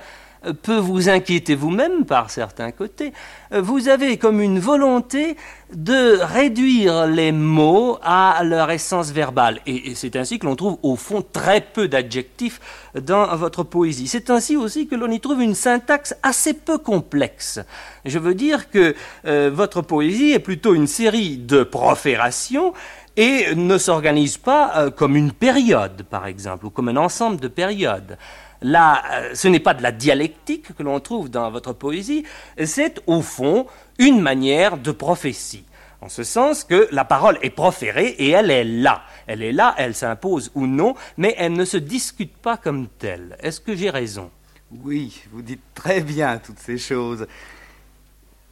peut 0.63 0.79
vous 0.79 1.09
inquiéter 1.09 1.55
vous-même 1.55 2.05
par 2.05 2.31
certains 2.31 2.71
côtés, 2.71 3.13
euh, 3.53 3.61
vous 3.61 3.89
avez 3.89 4.17
comme 4.19 4.41
une 4.41 4.59
volonté 4.59 5.37
de 5.75 6.19
réduire 6.23 7.07
les 7.07 7.33
mots 7.33 7.99
à 8.03 8.43
leur 8.45 8.71
essence 8.71 9.11
verbale. 9.11 9.61
Et 9.67 9.95
c'est 9.95 10.17
ainsi 10.17 10.39
que 10.39 10.47
l'on 10.47 10.57
trouve 10.57 10.79
au 10.83 10.97
fond 10.97 11.23
très 11.23 11.61
peu 11.61 11.89
d'adjectifs 11.89 12.61
dans 13.01 13.35
votre 13.37 13.65
poésie. 13.65 14.09
C'est 14.09 14.31
ainsi 14.31 14.57
aussi 14.57 14.87
que 14.87 14.95
l'on 14.95 15.11
y 15.11 15.21
trouve 15.21 15.43
une 15.43 15.55
syntaxe 15.55 16.15
assez 16.23 16.55
peu 16.55 16.79
complexe. 16.79 17.61
Je 18.05 18.19
veux 18.19 18.35
dire 18.35 18.71
que 18.71 18.95
euh, 19.27 19.51
votre 19.53 19.83
poésie 19.83 20.33
est 20.33 20.39
plutôt 20.39 20.75
une 20.75 20.87
série 20.87 21.37
de 21.37 21.63
proférations 21.65 22.73
et 23.17 23.55
ne 23.57 23.77
s'organise 23.79 24.39
pas 24.39 24.93
comme 24.93 25.17
une 25.17 25.33
période, 25.33 26.05
par 26.09 26.27
exemple, 26.27 26.67
ou 26.67 26.71
comme 26.71 26.89
un 26.89 26.97
ensemble 26.97 27.41
de 27.41 27.49
périodes. 27.49 28.17
Là, 28.63 29.03
euh, 29.13 29.35
ce 29.35 29.49
n'est 29.49 29.61
pas 29.61 29.75
de 29.75 29.83
la 29.83 29.93
dialectique 29.93 30.75
que 30.77 30.83
l'on 30.83 31.01
trouve 31.01 31.31
dans 31.31 31.51
votre 31.51 31.73
poésie, 31.73 32.25
c'est 32.65 33.01
au 33.07 33.23
fond 33.23 33.67
une 33.99 34.21
manière 34.21 34.77
de 34.77 34.91
prophétie. 34.91 35.65
En 36.01 36.09
ce 36.09 36.23
sens 36.23 36.63
que 36.63 36.89
la 36.93 37.05
parole 37.05 37.39
est 37.43 37.51
proférée 37.51 38.15
et 38.19 38.31
elle 38.31 38.51
est 38.51 38.65
là. 38.65 39.03
Elle 39.27 39.43
est 39.43 39.53
là, 39.53 39.75
elle 39.79 39.95
s'impose 39.95 40.51
ou 40.55 40.67
non, 40.67 40.95
mais 41.17 41.35
elle 41.39 41.55
ne 41.55 41.65
se 41.65 41.77
discute 41.77 42.37
pas 42.37 42.57
comme 42.57 42.87
telle. 42.87 43.37
Est-ce 43.41 43.61
que 43.61 43.75
j'ai 43.75 43.91
raison? 43.91 44.31
Oui, 44.71 45.23
vous 45.33 45.43
dites 45.43 45.63
très 45.75 46.01
bien 46.01 46.39
toutes 46.39 46.59
ces 46.59 46.79
choses. 46.79 47.27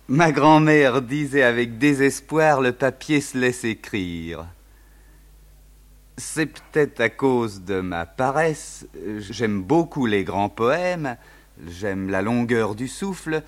Ma 0.09 0.33
grand-mère 0.33 1.03
disait 1.03 1.43
avec 1.43 1.79
désespoir 1.79 2.61
le 2.61 2.73
papier 2.73 3.21
se 3.21 3.37
laisse 3.39 3.65
écrire. 3.65 4.47
C'est 6.18 6.46
peut-être 6.46 7.00
à 7.00 7.11
cause 7.11 7.62
de 7.62 7.80
ma 7.80 8.06
paresse. 8.06 8.87
J'aime 9.18 9.62
beaucoup 9.62 10.06
les 10.06 10.25
grands 10.25 10.49
poèmes, 10.49 11.16
j'aime 11.68 12.08
la 12.08 12.23
longueur 12.23 12.75
du 12.75 12.88
souffle, 12.88 13.42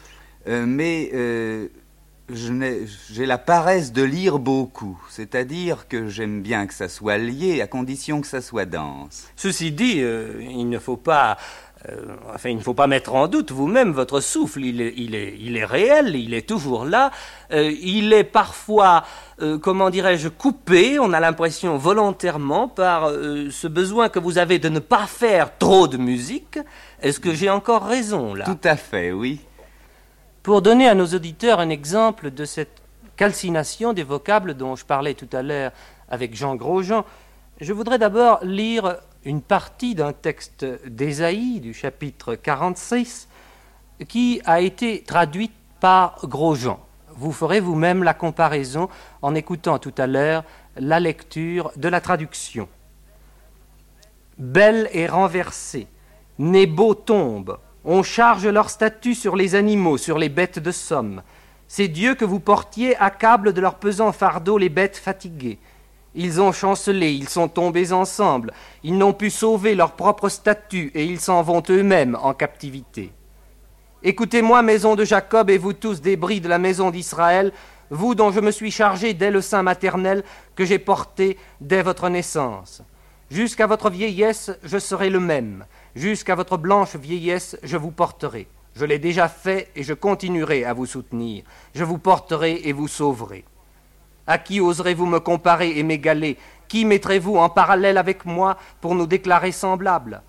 euh, 0.47 0.67
mais 0.67 1.11
euh, 1.15 1.69
j'ai 2.31 3.25
la 3.25 3.39
paresse 3.39 3.93
de 3.93 4.03
lire 4.03 4.39
beaucoup, 4.39 5.01
c'est-à-dire 5.09 5.89
que 5.89 6.09
j'aime 6.09 6.43
bien 6.43 6.67
que 6.67 6.75
ça 6.75 6.89
soit 6.89 7.17
lié 7.17 7.63
à 7.63 7.67
condition 7.67 8.21
que 8.21 8.27
ça 8.27 8.43
soit 8.43 8.67
dense. 8.67 9.29
Ceci 9.35 9.73
dit, 9.73 10.03
euh, 10.03 10.35
il 10.41 10.69
ne 10.69 10.79
faut 10.79 10.99
pas 10.99 11.39
enfin, 12.35 12.51
il 12.51 12.57
ne 12.57 12.63
faut 12.63 12.75
pas 12.75 12.87
mettre 12.87 13.15
en 13.15 13.29
doute 13.29 13.53
vous-même 13.53 13.93
votre 13.93 14.21
souffle. 14.21 14.65
Il 14.65 14.81
est, 14.81 14.95
il, 14.97 15.15
est, 15.15 15.37
il 15.41 15.57
est, 15.57 15.65
réel, 15.65 16.17
il 16.17 16.35
est 16.35 16.49
toujours 16.49 16.85
là. 16.85 17.11
il 17.51 18.13
est 18.13 18.25
parfois 18.25 19.05
euh, 19.41 19.57
comment 19.57 19.89
dirais-je, 19.89 20.29
coupé, 20.29 20.99
on 20.99 21.13
a 21.13 21.21
l'impression 21.21 21.77
volontairement, 21.77 22.67
par 22.67 23.09
euh, 23.09 23.51
ce 23.53 23.69
besoin 23.69 24.09
que 24.09 24.19
vous 24.19 24.37
avez 24.37 24.59
de 24.59 24.69
ne 24.69 24.81
pas 24.81 25.07
faire 25.07 25.57
trop 25.59 25.87
de 25.87 25.97
musique. 25.97 26.59
Est-ce 27.03 27.21
que 27.21 27.33
j'ai 27.33 27.49
encore 27.49 27.87
raison 27.87 28.35
là? 28.35 28.45
Tout 28.45 28.59
à 28.65 28.75
fait, 28.75 29.13
oui. 29.13 29.41
Pour 30.43 30.61
donner 30.61 30.89
à 30.89 30.97
nos 30.97 31.07
auditeurs 31.07 31.61
un 31.61 31.69
exemple 31.69 32.33
de 32.33 32.45
cette 32.45 32.83
calcination 33.17 33.93
des 33.93 34.03
vocables 34.03 34.55
dont 34.55 34.75
je 34.75 34.85
parlais 34.85 35.15
tout 35.15 35.29
à 35.33 35.43
l'heure 35.43 35.71
avec 36.11 36.35
Jean 36.35 36.57
Grosjean, 36.57 37.05
je 37.61 37.73
voudrais 37.73 37.99
d'abord 37.99 38.41
lire 38.43 38.97
une 39.29 39.43
partie 39.43 39.95
d'un 39.95 40.15
texte 40.15 40.65
d'Ésaïe 40.87 41.61
du 41.61 41.75
chapitre 41.75 42.35
46 42.35 43.29
qui 44.09 44.41
a 44.47 44.61
été 44.61 45.03
traduite 45.03 45.53
par 45.81 46.19
Grosjean 46.25 46.81
vous 47.19 47.33
ferez 47.33 47.61
vous-même 47.61 48.05
la 48.05 48.15
comparaison 48.15 48.89
en 49.23 49.35
écoutant 49.35 49.79
tout 49.79 49.95
à 49.99 50.07
l'heure 50.07 50.45
la 50.77 51.01
lecture 51.01 51.73
de 51.77 51.89
la 51.89 52.01
traduction. 52.01 52.69
Belle 54.39 54.89
et 54.93 55.09
renversée, 55.09 55.89
Nebo 56.39 56.95
tombe, 56.95 57.59
on 57.85 58.05
charge 58.05 58.47
leur 58.47 58.71
statut 58.71 59.17
sur 59.17 59.35
les 59.35 59.57
animaux, 59.57 59.99
sur 59.99 60.17
les 60.17 60.29
bêtes 60.29 60.61
de 60.61 60.71
somme. 60.71 61.23
Ces 61.67 61.89
dieux 61.89 62.15
que 62.15 62.25
vous 62.25 62.41
portiez 62.41 62.97
accablent 62.97 63.53
de 63.53 63.61
leur 63.61 63.75
pesant 63.75 64.13
fardeau 64.13 64.57
les 64.57 64.69
bêtes 64.69 64.97
fatiguées. 64.97 65.59
Ils 66.15 66.41
ont 66.41 66.53
chancelé, 66.53 67.13
ils 67.13 67.29
sont 67.29 67.49
tombés 67.49 67.93
ensemble, 67.93 68.53
ils 68.83 68.97
n'ont 68.97 69.13
pu 69.13 69.31
sauver 69.31 69.75
leur 69.75 69.93
propre 69.93 70.29
statut 70.29 70.91
et 70.95 71.05
ils 71.05 71.21
s'en 71.21 71.43
vont 71.43 71.63
eux-mêmes 71.71 72.17
en 72.21 72.35
captivité. 72.35 73.13
Écoutez-moi, 74.03 74.63
maison 74.63 74.95
de 74.95 75.05
Jacob, 75.05 75.51
et 75.51 75.59
vous 75.59 75.73
tous 75.73 76.01
débris 76.01 76.41
de 76.41 76.49
la 76.49 76.59
maison 76.59 76.91
d'Israël, 76.91 77.53
vous 77.91 78.15
dont 78.15 78.31
je 78.31 78.41
me 78.41 78.51
suis 78.51 78.71
chargé 78.71 79.13
dès 79.13 79.31
le 79.31 79.41
sein 79.41 79.63
maternel 79.63 80.23
que 80.55 80.65
j'ai 80.65 80.79
porté 80.79 81.37
dès 81.61 81.83
votre 81.83 82.09
naissance. 82.09 82.83
Jusqu'à 83.31 83.67
votre 83.67 83.91
vieillesse, 83.91 84.53
je 84.63 84.79
serai 84.79 85.11
le 85.11 85.21
même. 85.21 85.67
Jusqu'à 85.95 86.35
votre 86.35 86.57
blanche 86.57 86.97
vieillesse, 86.97 87.59
je 87.63 87.77
vous 87.77 87.91
porterai. 87.91 88.47
Je 88.75 88.85
l'ai 88.85 88.99
déjà 88.99 89.29
fait 89.29 89.69
et 89.75 89.83
je 89.83 89.95
continuerai 89.95 90.65
à 90.65 90.73
vous 90.73 90.87
soutenir. 90.87 91.43
Je 91.75 91.85
vous 91.85 91.99
porterai 91.99 92.63
et 92.65 92.73
vous 92.73 92.89
sauverai. 92.89 93.45
À 94.29 94.37
qui 94.39 94.61
oserez-vous 94.61 95.07
me 95.07 95.21
comparer 95.21 95.79
et 95.79 95.83
m'égaler? 95.83 96.37
Qui 96.69 96.85
mettrez-vous 96.85 97.39
en 97.39 97.49
parallèle 97.49 97.97
avec 97.97 98.27
moi 98.27 98.59
pour 98.83 98.95
nous 98.95 99.07
déclarer 99.07 99.53
semblables? 99.53 100.23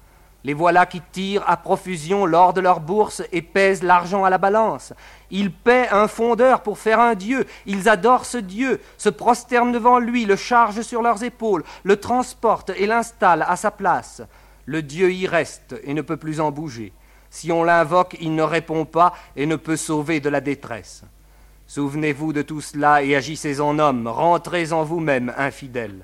Les 0.46 0.54
voilà 0.54 0.86
qui 0.86 1.02
tirent 1.12 1.44
à 1.46 1.58
profusion 1.58 2.26
lors 2.26 2.54
de 2.54 2.62
leur 2.62 2.80
bourse 2.80 3.22
et 3.34 3.42
pèsent 3.42 3.84
l'argent 3.84 4.24
à 4.24 4.30
la 4.30 4.38
balance. 4.38 4.94
Ils 5.32 5.52
paient 5.52 5.90
un 5.92 6.08
fondeur 6.08 6.64
pour 6.64 6.78
faire 6.78 7.02
un 7.02 7.14
Dieu. 7.14 7.46
Ils 7.66 7.90
adorent 7.90 8.24
ce 8.24 8.38
Dieu, 8.38 8.80
se 8.98 9.10
prosternent 9.10 9.74
devant 9.74 10.00
lui, 10.00 10.24
le 10.24 10.38
chargent 10.38 10.82
sur 10.82 11.02
leurs 11.02 11.24
épaules, 11.26 11.66
le 11.84 11.98
transportent 11.98 12.72
et 12.78 12.88
l'installent 12.88 13.46
à 13.50 13.58
sa 13.58 13.70
place. 13.70 14.22
Le 14.66 14.82
Dieu 14.82 15.12
y 15.12 15.28
reste 15.28 15.76
et 15.84 15.94
ne 15.94 16.02
peut 16.02 16.16
plus 16.16 16.40
en 16.40 16.52
bouger. 16.52 16.94
Si 17.30 17.52
on 17.52 17.66
l'invoque, 17.66 18.16
il 18.22 18.34
ne 18.34 18.44
répond 18.44 18.86
pas 18.86 19.14
et 19.36 19.46
ne 19.46 19.58
peut 19.58 19.76
sauver 19.76 20.22
de 20.22 20.30
la 20.30 20.40
détresse. 20.40 21.04
Souvenez-vous 21.70 22.34
de 22.34 22.42
tout 22.42 22.62
cela 22.62 23.04
et 23.04 23.16
agissez 23.16 23.62
en 23.62 23.78
homme, 23.78 24.08
rentrez 24.08 24.72
en 24.72 24.84
vous-même, 24.84 25.32
infidèles. 25.38 26.04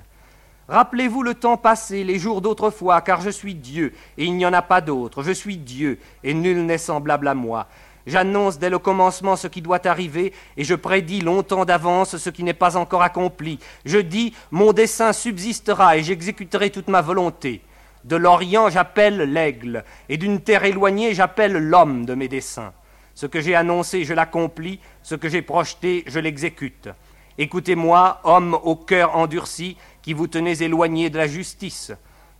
Rappelez-vous 0.68 1.24
le 1.24 1.34
temps 1.34 1.56
passé, 1.56 2.04
les 2.04 2.20
jours 2.20 2.40
d'autrefois, 2.40 3.00
car 3.00 3.20
je 3.20 3.30
suis 3.30 3.56
Dieu, 3.56 3.92
et 4.16 4.26
il 4.26 4.36
n'y 4.36 4.46
en 4.46 4.52
a 4.52 4.62
pas 4.62 4.80
d'autre. 4.80 5.24
Je 5.24 5.32
suis 5.32 5.56
Dieu, 5.56 5.98
et 6.22 6.34
nul 6.34 6.64
n'est 6.64 6.78
semblable 6.78 7.26
à 7.26 7.34
moi. 7.34 7.66
J'annonce 8.06 8.60
dès 8.60 8.70
le 8.70 8.78
commencement 8.78 9.34
ce 9.34 9.48
qui 9.48 9.60
doit 9.60 9.84
arriver, 9.88 10.32
et 10.56 10.62
je 10.62 10.76
prédis 10.76 11.20
longtemps 11.20 11.64
d'avance 11.64 12.16
ce 12.16 12.30
qui 12.30 12.44
n'est 12.44 12.54
pas 12.54 12.76
encore 12.76 13.02
accompli. 13.02 13.58
Je 13.84 13.98
dis, 13.98 14.34
mon 14.52 14.72
dessein 14.72 15.12
subsistera, 15.12 15.96
et 15.96 16.04
j'exécuterai 16.04 16.70
toute 16.70 16.86
ma 16.86 17.02
volonté. 17.02 17.60
De 18.04 18.14
l'Orient, 18.14 18.70
j'appelle 18.70 19.32
l'aigle, 19.32 19.82
et 20.08 20.16
d'une 20.16 20.42
terre 20.42 20.62
éloignée, 20.62 21.12
j'appelle 21.12 21.54
l'homme 21.54 22.06
de 22.06 22.14
mes 22.14 22.28
desseins. 22.28 22.72
Ce 23.16 23.24
que 23.24 23.40
j'ai 23.40 23.54
annoncé, 23.54 24.04
je 24.04 24.12
l'accomplis, 24.12 24.78
ce 25.02 25.14
que 25.14 25.30
j'ai 25.30 25.40
projeté, 25.40 26.04
je 26.06 26.20
l'exécute. 26.20 26.90
Écoutez-moi, 27.38 28.20
homme 28.24 28.58
au 28.62 28.76
cœur 28.76 29.16
endurci, 29.16 29.78
qui 30.02 30.12
vous 30.12 30.26
tenez 30.26 30.62
éloigné 30.62 31.08
de 31.08 31.16
la 31.16 31.26
justice. 31.26 31.92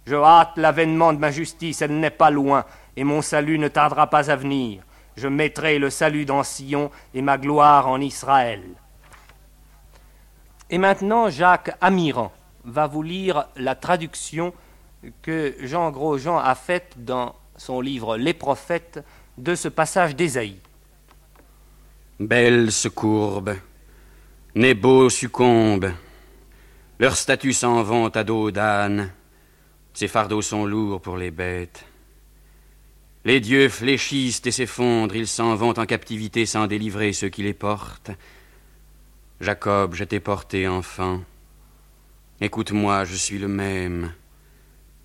Je 0.05 0.15
hâte 0.15 0.53
l'avènement 0.57 1.15
de 1.15 1.19
ma 1.19 1.31
justice, 1.31 1.81
elle 1.81 1.99
n'est 1.99 2.11
pas 2.11 2.31
loin, 2.31 2.67
et 2.95 3.05
mon 3.05 3.23
salut 3.23 3.59
ne 3.59 3.69
tardera 3.69 4.09
pas 4.09 4.31
à 4.31 4.37
venir. 4.37 4.83
Je 5.17 5.29
mettrai 5.29 5.79
le 5.79 5.89
salut 5.89 6.27
dans 6.27 6.43
Sion 6.43 6.91
et 7.15 7.23
ma 7.23 7.39
gloire 7.39 7.89
en 7.89 7.99
Israël. 7.99 8.63
Et 10.69 10.77
maintenant, 10.77 11.31
Jacques 11.31 11.75
Amiran 11.81 12.33
va 12.67 12.87
vous 12.87 13.03
lire 13.03 13.47
la 13.57 13.77
traduction 13.77 14.53
que 15.23 15.55
Jean 15.61 15.91
Grosjean 15.91 16.37
a 16.37 16.55
faite 16.55 16.97
dans 16.99 17.35
son 17.57 17.81
livre 17.81 18.19
Les 18.19 18.35
prophètes 18.35 19.03
de 19.39 19.55
ce 19.55 19.69
passage 19.69 20.15
d'Ésaïe. 20.15 20.61
Belles 22.19 22.73
se 22.73 22.89
courbent, 22.89 23.57
Nebo 24.55 25.11
succombent, 25.11 25.93
leurs 26.99 27.17
statues 27.17 27.53
s'en 27.53 27.83
vont 27.83 28.09
à 28.09 28.25
dos 28.25 28.51
d'âne, 28.51 29.13
ces 29.93 30.09
fardeaux 30.09 30.41
sont 30.41 30.65
lourds 30.65 31.03
pour 31.03 31.19
les 31.19 31.31
bêtes. 31.31 31.85
Les 33.27 33.41
dieux 33.41 33.69
fléchissent 33.69 34.41
et 34.47 34.51
s'effondrent, 34.51 35.15
ils 35.15 35.27
s'en 35.27 35.57
vont 35.57 35.79
en 35.79 35.85
captivité 35.85 36.47
sans 36.47 36.67
délivrer 36.67 37.13
ceux 37.13 37.29
qui 37.29 37.43
les 37.43 37.53
portent. 37.53 38.13
Jacob, 39.43 39.95
je 39.95 40.05
t'ai 40.05 40.21
porté 40.21 40.67
enfant. 40.67 41.21
Écoute-moi, 42.41 43.05
je 43.05 43.15
suis 43.15 43.39
le 43.39 43.49
même. 43.49 44.15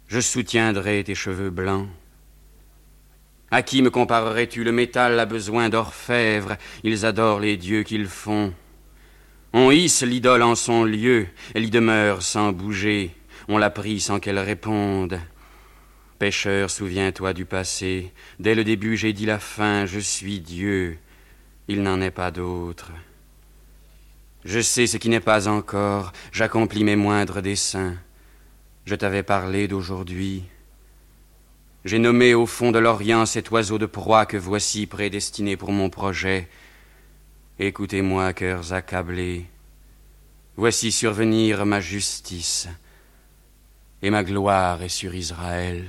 Je 0.07 0.21
soutiendrai 0.21 1.03
tes 1.03 1.15
cheveux 1.15 1.49
blancs. 1.49 1.89
À 3.53 3.63
qui 3.63 3.81
me 3.81 3.89
comparerais-tu? 3.89 4.63
Le 4.63 4.71
métal 4.71 5.19
a 5.19 5.25
besoin 5.25 5.67
d'orfèvre, 5.67 6.55
ils 6.83 7.05
adorent 7.05 7.41
les 7.41 7.57
dieux 7.57 7.83
qu'ils 7.83 8.07
font. 8.07 8.53
On 9.51 9.71
hisse 9.71 10.03
l'idole 10.03 10.41
en 10.41 10.55
son 10.55 10.85
lieu, 10.85 11.27
elle 11.53 11.65
y 11.65 11.69
demeure 11.69 12.21
sans 12.21 12.53
bouger, 12.53 13.13
on 13.49 13.57
la 13.57 13.69
prie 13.69 13.99
sans 13.99 14.21
qu'elle 14.21 14.39
réponde. 14.39 15.19
Pêcheur, 16.17 16.69
souviens-toi 16.69 17.33
du 17.33 17.43
passé, 17.43 18.13
dès 18.39 18.55
le 18.55 18.63
début 18.63 18.95
j'ai 18.95 19.11
dit 19.11 19.25
la 19.25 19.39
fin, 19.39 19.85
je 19.85 19.99
suis 19.99 20.39
Dieu, 20.39 20.97
il 21.67 21.83
n'en 21.83 21.99
est 21.99 22.11
pas 22.11 22.31
d'autre. 22.31 22.91
Je 24.45 24.61
sais 24.61 24.87
ce 24.87 24.95
qui 24.95 25.09
n'est 25.09 25.19
pas 25.19 25.49
encore, 25.49 26.13
j'accomplis 26.31 26.85
mes 26.85 26.95
moindres 26.95 27.41
desseins. 27.41 27.97
Je 28.85 28.95
t'avais 28.95 29.23
parlé 29.23 29.67
d'aujourd'hui. 29.67 30.43
J'ai 31.83 31.97
nommé 31.97 32.35
au 32.35 32.45
fond 32.45 32.71
de 32.71 32.77
l'Orient 32.77 33.25
cet 33.25 33.49
oiseau 33.49 33.79
de 33.79 33.87
proie 33.87 34.27
que 34.27 34.37
voici 34.37 34.85
prédestiné 34.85 35.57
pour 35.57 35.71
mon 35.71 35.89
projet. 35.89 36.47
Écoutez-moi, 37.57 38.33
cœurs 38.33 38.71
accablés. 38.71 39.47
Voici 40.57 40.91
survenir 40.91 41.65
ma 41.65 41.79
justice, 41.79 42.69
et 44.03 44.11
ma 44.11 44.23
gloire 44.23 44.83
est 44.83 44.89
sur 44.89 45.15
Israël. 45.15 45.85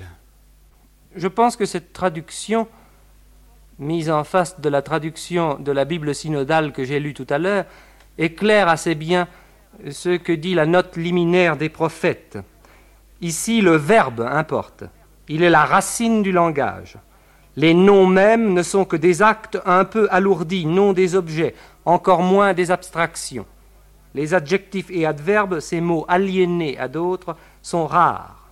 Je 1.15 1.29
pense 1.29 1.57
que 1.57 1.67
cette 1.67 1.93
traduction, 1.93 2.69
mise 3.79 4.11
en 4.11 4.25
face 4.25 4.61
de 4.61 4.71
la 4.71 4.81
traduction 4.81 5.59
de 5.59 5.73
la 5.73 5.85
Bible 5.85 6.15
synodale 6.15 6.73
que 6.73 6.85
j'ai 6.85 7.01
lue 7.01 7.13
tout 7.13 7.27
à 7.29 7.37
l'heure, 7.37 7.67
éclaire 8.17 8.69
assez 8.69 8.95
bien 8.95 9.29
ce 9.91 10.17
que 10.17 10.33
dit 10.33 10.55
la 10.55 10.65
note 10.65 10.97
liminaire 10.97 11.59
des 11.59 11.69
prophètes. 11.69 12.39
Ici, 13.21 13.61
le 13.61 13.77
verbe 13.77 14.23
importe. 14.23 14.85
Il 15.35 15.43
est 15.43 15.49
la 15.49 15.65
racine 15.65 16.23
du 16.23 16.31
langage. 16.31 16.99
Les 17.57 17.73
noms 17.73 18.07
mêmes 18.07 18.53
ne 18.53 18.63
sont 18.63 18.85
que 18.85 18.97
des 18.97 19.23
actes 19.23 19.59
un 19.65 19.87
peu 19.87 20.07
alourdis, 20.11 20.67
non 20.67 20.93
des 20.93 21.15
objets, 21.15 21.55
encore 21.87 22.21
moins 22.21 22.53
des 22.53 22.71
abstractions. 22.71 23.47
Les 24.15 24.35
adjectifs 24.35 24.91
et 24.91 25.07
adverbes, 25.07 25.61
ces 25.61 25.81
mots 25.81 26.05
aliénés 26.07 26.79
à 26.79 26.87
d'autres, 26.87 27.35
sont 27.63 27.87
rares. 27.87 28.51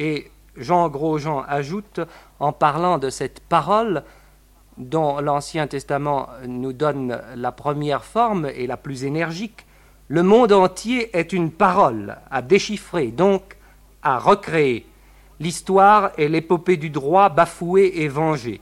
Et 0.00 0.28
Jean 0.56 0.88
Grosjean 0.88 1.44
ajoute, 1.46 2.00
en 2.40 2.52
parlant 2.52 2.98
de 2.98 3.08
cette 3.08 3.38
parole, 3.38 4.02
dont 4.76 5.20
l'Ancien 5.20 5.68
Testament 5.68 6.30
nous 6.48 6.72
donne 6.72 7.22
la 7.36 7.52
première 7.52 8.04
forme 8.04 8.46
et 8.56 8.66
la 8.66 8.76
plus 8.76 9.04
énergique, 9.04 9.66
le 10.08 10.24
monde 10.24 10.50
entier 10.50 11.16
est 11.16 11.32
une 11.32 11.52
parole 11.52 12.16
à 12.28 12.42
déchiffrer, 12.42 13.12
donc 13.12 13.56
à 14.02 14.18
recréer. 14.18 14.84
L'histoire 15.40 16.12
est 16.16 16.28
l'épopée 16.28 16.76
du 16.76 16.90
droit 16.90 17.28
bafoué 17.28 17.92
et 17.96 18.08
vengé. 18.08 18.60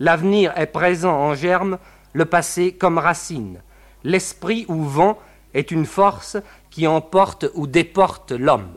L'avenir 0.00 0.52
est 0.56 0.66
présent 0.66 1.14
en 1.14 1.34
germe, 1.34 1.78
le 2.12 2.24
passé 2.24 2.72
comme 2.72 2.98
racine. 2.98 3.62
L'esprit 4.04 4.64
ou 4.68 4.84
vent 4.84 5.18
est 5.52 5.70
une 5.70 5.86
force 5.86 6.36
qui 6.70 6.86
emporte 6.86 7.46
ou 7.54 7.66
déporte 7.66 8.32
l'homme. 8.32 8.74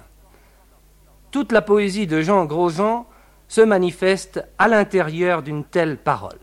Toute 1.32 1.52
la 1.52 1.62
poésie 1.62 2.08
de 2.08 2.22
Jean 2.22 2.46
Grosjean 2.46 3.06
se 3.48 3.62
manifeste 3.62 4.44
à 4.58 4.68
l'intérieur 4.68 5.42
d'une 5.42 5.64
telle 5.64 5.98
parole 5.98 6.40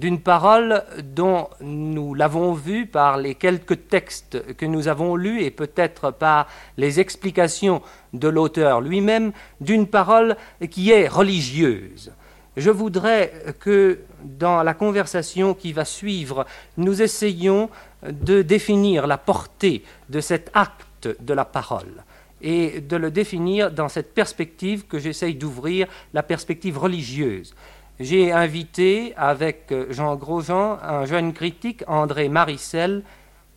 d'une 0.00 0.18
parole 0.18 0.82
dont 1.04 1.48
nous 1.60 2.14
l'avons 2.14 2.54
vu 2.54 2.86
par 2.86 3.18
les 3.18 3.34
quelques 3.34 3.86
textes 3.88 4.56
que 4.56 4.64
nous 4.64 4.88
avons 4.88 5.14
lus 5.14 5.42
et 5.42 5.50
peut-être 5.50 6.10
par 6.10 6.46
les 6.78 7.00
explications 7.00 7.82
de 8.14 8.26
l'auteur 8.28 8.80
lui-même, 8.80 9.32
d'une 9.60 9.86
parole 9.86 10.36
qui 10.70 10.90
est 10.90 11.06
religieuse. 11.06 12.12
Je 12.56 12.70
voudrais 12.70 13.54
que 13.60 14.00
dans 14.24 14.62
la 14.62 14.72
conversation 14.72 15.52
qui 15.52 15.74
va 15.74 15.84
suivre, 15.84 16.46
nous 16.78 17.02
essayions 17.02 17.68
de 18.02 18.40
définir 18.40 19.06
la 19.06 19.18
portée 19.18 19.84
de 20.08 20.20
cet 20.20 20.50
acte 20.54 21.08
de 21.20 21.34
la 21.34 21.44
parole 21.44 22.04
et 22.40 22.80
de 22.80 22.96
le 22.96 23.10
définir 23.10 23.70
dans 23.70 23.90
cette 23.90 24.14
perspective 24.14 24.86
que 24.86 24.98
j'essaye 24.98 25.34
d'ouvrir, 25.34 25.88
la 26.14 26.22
perspective 26.22 26.78
religieuse 26.78 27.54
j'ai 28.00 28.32
invité 28.32 29.12
avec 29.16 29.72
Jean 29.90 30.16
Grosjean 30.16 30.78
un 30.82 31.04
jeune 31.04 31.32
critique, 31.32 31.84
André 31.86 32.28
Maricel, 32.28 33.02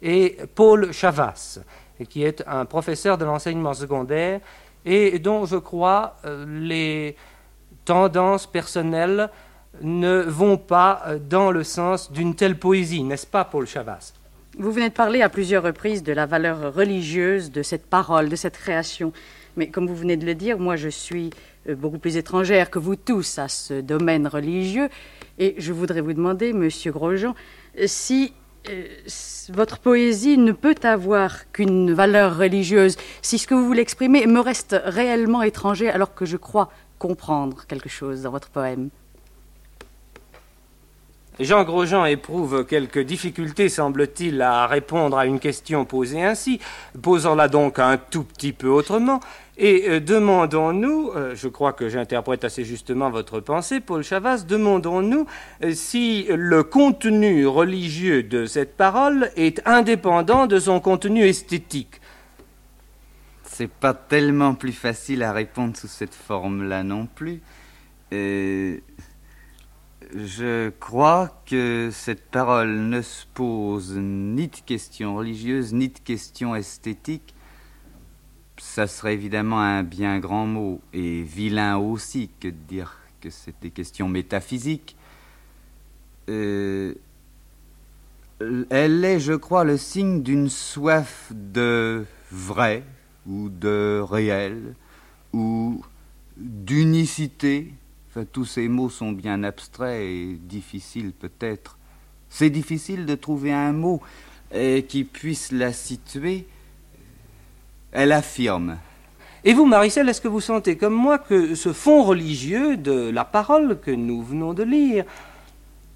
et 0.02 0.38
Paul 0.54 0.92
Chavas, 0.92 1.60
qui 2.10 2.24
est 2.24 2.44
un 2.46 2.66
professeur 2.66 3.18
de 3.18 3.24
l'enseignement 3.24 3.74
secondaire 3.74 4.42
et 4.86 5.18
dont 5.18 5.46
je 5.46 5.56
crois 5.56 6.18
euh, 6.26 6.46
les 6.46 7.16
tendances 7.86 8.46
personnelles 8.46 9.30
ne 9.82 10.20
vont 10.20 10.58
pas 10.58 11.04
dans 11.30 11.50
le 11.50 11.64
sens 11.64 12.12
d'une 12.12 12.36
telle 12.36 12.60
poésie, 12.60 13.04
n'est-ce 13.04 13.26
pas, 13.26 13.46
Paul 13.46 13.66
Chavas? 13.66 14.14
Vous 14.60 14.72
venez 14.72 14.90
de 14.90 14.94
parler 14.94 15.22
à 15.24 15.30
plusieurs 15.30 15.64
reprises 15.64 16.04
de 16.04 16.14
la 16.14 16.28
valeur 16.28 16.76
religieuse 16.76 17.52
de 17.52 17.64
cette 17.64 17.88
parole, 17.88 18.30
de 18.30 18.36
cette 18.36 18.58
création. 18.58 19.12
Mais 19.58 19.68
comme 19.68 19.88
vous 19.88 19.96
venez 19.96 20.18
de 20.18 20.26
le 20.26 20.36
dire, 20.36 20.58
moi 20.58 20.76
je 20.76 20.89
suis 20.89 21.30
euh, 21.70 21.76
beaucoup 21.76 22.00
plus 22.00 22.18
étrangère 22.18 22.70
que 22.70 22.80
vous 22.80 22.96
tous 22.96 23.39
à 23.39 23.48
ce 23.48 23.82
domaine 23.82 24.28
religieux. 24.28 24.89
Et 25.39 25.56
je 25.58 25.74
voudrais 25.74 26.02
vous 26.02 26.13
demander, 26.13 26.54
monsieur 26.54 26.92
Grosjean, 26.92 27.36
si 27.86 28.34
euh, 28.70 28.86
votre 29.50 29.80
poésie 29.80 30.38
ne 30.38 30.52
peut 30.52 30.76
avoir 30.84 31.52
qu'une 31.52 31.94
valeur 31.94 32.38
religieuse, 32.38 32.96
si 33.22 33.38
ce 33.38 33.48
que 33.48 33.54
vous 33.54 33.66
voulez 33.66 33.82
exprimer 33.82 34.26
me 34.26 34.39
reste 34.39 34.80
réellement 34.86 35.42
étranger 35.42 35.89
alors 35.89 36.13
que 36.13 36.26
je 36.26 36.38
crois 36.38 36.72
comprendre 36.98 37.66
quelque 37.68 37.89
chose 37.89 38.22
dans 38.22 38.32
votre 38.32 38.50
poème? 38.50 38.89
Jean 41.39 41.63
Grosjean 41.63 42.06
éprouve 42.06 42.63
quelques 42.63 43.00
difficultés, 43.00 43.68
semble-t-il, 43.68 44.39
à 44.42 44.68
répondre 44.68 45.18
à 45.18 45.26
une 45.26 45.39
question 45.39 45.84
posée 45.84 46.24
ainsi, 46.24 46.60
posant-la 47.02 47.48
donc 47.48 47.80
un 47.80 47.98
tout 47.98 48.24
petit 48.24 48.54
peu 48.54 48.68
autrement. 48.68 49.20
Et 49.58 49.84
euh, 49.88 50.00
demandons-nous, 50.00 51.12
euh, 51.12 51.36
je 51.36 51.48
crois 51.48 51.74
que 51.74 51.88
j'interprète 51.88 52.44
assez 52.44 52.63
justement 52.63 53.12
votre 53.12 53.39
pensée, 53.39 53.80
Paul 53.80 54.04
Chavas, 54.04 54.46
demandons-nous 54.48 55.28
euh, 55.63 55.74
si 55.74 56.26
le 56.30 56.63
contenu 56.63 57.46
religieux 57.46 58.24
de 58.24 58.48
cette 58.48 58.76
parole 58.76 59.30
est 59.36 59.62
indépendant 59.68 60.48
de 60.48 60.58
son 60.58 60.80
contenu 60.80 61.24
esthétique. 61.24 62.02
C'est 63.44 63.70
pas 63.70 63.94
tellement 63.94 64.56
plus 64.56 64.72
facile 64.72 65.22
à 65.22 65.32
répondre 65.32 65.78
sous 65.78 65.88
cette 65.88 66.16
forme-là 66.16 66.82
non 66.82 67.06
plus. 67.06 67.42
Je 70.16 70.70
crois 70.80 71.42
que 71.46 71.89
cette 71.92 72.26
parole 72.32 72.72
ne 72.72 73.04
se 73.04 73.26
pose 73.34 73.94
ni 73.96 74.48
de 74.48 74.58
questions 74.66 75.16
religieuses, 75.16 75.74
ni 75.74 75.89
de 75.89 76.00
questions 76.00 76.56
esthétiques. 76.56 77.33
Ça 78.65 78.88
serait 78.88 79.13
évidemment 79.13 79.60
un 79.62 79.84
bien 79.84 80.17
grand 80.17 80.47
mot, 80.47 80.82
et 80.93 81.21
vilain 81.21 81.78
aussi, 81.78 82.32
que 82.39 82.47
de 82.47 82.58
dire 82.67 82.97
que 83.21 83.30
c'est 83.30 83.54
des 83.62 83.69
questions 83.69 84.10
métaphysiques. 84.10 84.95
Euh, 86.28 86.95
elle 88.71 89.06
est, 89.06 89.19
je 89.19 89.34
crois, 89.34 89.63
le 89.63 89.78
signe 89.78 90.23
d'une 90.23 90.49
soif 90.49 91.32
de 91.36 92.06
vrai, 92.32 92.84
ou 93.28 93.49
de 93.49 94.02
réel, 94.02 94.73
ou 95.34 95.84
d'unicité. 96.36 97.73
Enfin, 98.10 98.26
tous 98.26 98.45
ces 98.45 98.69
mots 98.69 98.89
sont 98.89 99.12
bien 99.12 99.43
abstraits 99.43 100.02
et 100.02 100.39
difficiles 100.41 101.12
peut-être. 101.12 101.78
C'est 102.30 102.49
difficile 102.49 103.06
de 103.06 103.13
trouver 103.13 103.54
un 103.54 103.73
mot 103.73 104.02
euh, 104.56 104.82
qui 104.82 105.04
puisse 105.04 105.52
la 105.52 105.73
situer. 105.73 106.47
Elle 107.94 108.12
affirme. 108.12 108.78
Et 109.46 109.54
vous, 109.54 109.66
Maricel, 109.66 110.10
est-ce 110.10 110.20
que 110.20 110.28
vous 110.28 110.42
sentez 110.42 110.76
comme 110.78 110.94
moi 110.94 111.18
que 111.18 111.56
ce 111.56 111.72
fond 111.72 112.04
religieux 112.04 112.76
de 112.76 113.10
la 113.10 113.24
parole 113.24 113.80
que 113.80 113.92
nous 113.92 114.22
venons 114.22 114.54
de 114.54 114.64
lire 114.64 115.06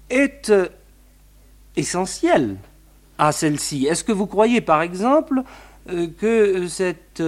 est 0.08 0.48
euh, 0.50 0.68
essentiel 1.76 2.56
à 3.18 3.32
celle-ci? 3.32 3.86
Est-ce 3.86 4.04
que 4.04 4.12
vous 4.12 4.26
croyez, 4.26 4.60
par 4.60 4.80
exemple, 4.80 5.42
euh, 5.90 6.06
que 6.18 6.66
cette 6.68 7.22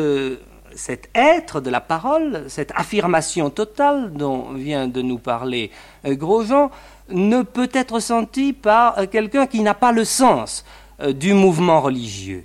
cet 0.75 1.11
être 1.15 1.61
de 1.61 1.71
la 1.71 1.81
parole, 1.81 2.45
cette 2.49 2.73
affirmation 2.75 3.51
totale 3.51 4.13
dont 4.13 4.53
vient 4.53 4.89
de 4.89 5.03
nous 5.03 5.19
parler 5.19 5.71
euh, 6.05 6.15
Grosjean, 6.15 6.71
ne 7.11 7.43
peut 7.43 7.71
être 7.73 8.01
senti 8.01 8.53
par 8.53 8.99
euh, 8.99 9.07
quelqu'un 9.07 9.47
qui 9.47 9.61
n'a 9.63 9.75
pas 9.75 9.93
le 9.93 10.05
sens 10.05 10.65
euh, 11.01 11.13
du 11.13 11.35
mouvement 11.35 11.81
religieux? 11.81 12.45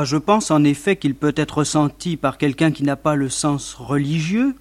Ah, 0.00 0.04
je 0.04 0.16
pense 0.16 0.52
en 0.52 0.62
effet 0.62 0.94
qu'il 0.94 1.16
peut 1.16 1.34
être 1.34 1.64
senti 1.64 2.16
par 2.16 2.38
quelqu'un 2.38 2.70
qui 2.70 2.84
n'a 2.84 2.94
pas 2.94 3.16
le 3.16 3.28
sens 3.28 3.74
religieux, 3.74 4.54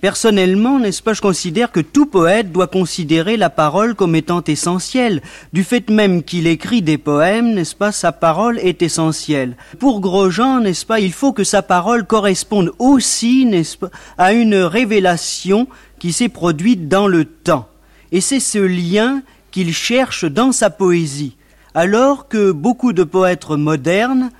Personnellement, 0.00 0.78
n'est-ce 0.78 1.02
pas, 1.02 1.14
je 1.14 1.20
considère 1.22 1.72
que 1.72 1.80
tout 1.80 2.06
poète 2.06 2.52
doit 2.52 2.66
considérer 2.66 3.36
la 3.36 3.48
parole 3.50 3.94
comme 3.94 4.14
étant 4.14 4.44
essentielle. 4.44 5.22
Du 5.52 5.64
fait 5.64 5.88
même 5.88 6.22
qu'il 6.22 6.46
écrit 6.46 6.82
des 6.82 6.98
poèmes, 6.98 7.54
n'est-ce 7.54 7.74
pas, 7.74 7.90
sa 7.90 8.12
parole 8.12 8.58
est 8.58 8.82
essentielle. 8.82 9.56
Pour 9.80 10.00
Grosjean, 10.00 10.60
n'est-ce 10.60 10.84
pas, 10.84 11.00
il 11.00 11.12
faut 11.12 11.32
que 11.32 11.42
sa 11.42 11.62
parole 11.62 12.04
corresponde 12.04 12.72
aussi, 12.78 13.46
n'est-ce 13.46 13.78
pas, 13.78 13.90
à 14.18 14.34
une 14.34 14.56
révélation 14.56 15.66
qui 15.98 16.12
s'est 16.12 16.28
produite 16.28 16.86
dans 16.86 17.08
le 17.08 17.24
temps. 17.24 17.66
Et 18.12 18.20
c'est 18.20 18.40
ce 18.40 18.58
lien 18.58 19.22
qu'il 19.50 19.72
cherche 19.72 20.24
dans 20.24 20.52
sa 20.52 20.68
poésie. 20.68 21.36
Alors 21.74 22.28
que 22.28 22.52
beaucoup 22.52 22.92
de 22.92 23.04
poètes 23.04 23.48
modernes, 23.48 24.30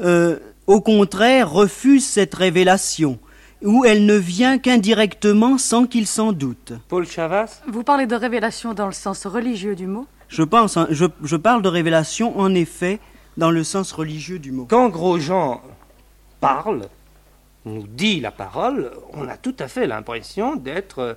euh, 0.00 0.38
au 0.66 0.80
contraire, 0.80 1.50
refusent 1.50 2.06
cette 2.06 2.34
révélation 2.34 3.18
où 3.64 3.84
elle 3.84 4.06
ne 4.06 4.14
vient 4.14 4.58
qu'indirectement 4.58 5.58
sans 5.58 5.86
qu'il 5.86 6.06
s'en 6.06 6.32
doute. 6.32 6.72
Paul 6.88 7.06
Chavas? 7.06 7.62
Vous 7.68 7.84
parlez 7.84 8.06
de 8.06 8.16
révélation 8.16 8.74
dans 8.74 8.86
le 8.86 8.92
sens 8.92 9.26
religieux 9.26 9.76
du 9.76 9.86
mot 9.86 10.06
Je 10.28 10.42
pense, 10.42 10.76
hein, 10.76 10.88
je, 10.90 11.36
parle 11.36 11.62
de 11.62 11.68
révélation 11.68 12.38
en 12.38 12.54
effet 12.54 12.98
dans 13.36 13.50
le 13.50 13.64
sens 13.64 13.92
religieux 13.92 14.38
du 14.38 14.52
mot. 14.52 14.66
Quand 14.68 14.88
Grosjean 14.88 15.62
parle, 16.40 16.88
nous 17.64 17.86
dit 17.86 18.20
la 18.20 18.32
parole, 18.32 18.90
on 19.12 19.28
a 19.28 19.36
tout 19.36 19.54
à 19.58 19.68
fait 19.68 19.86
l'impression 19.86 20.56
d'être, 20.56 21.16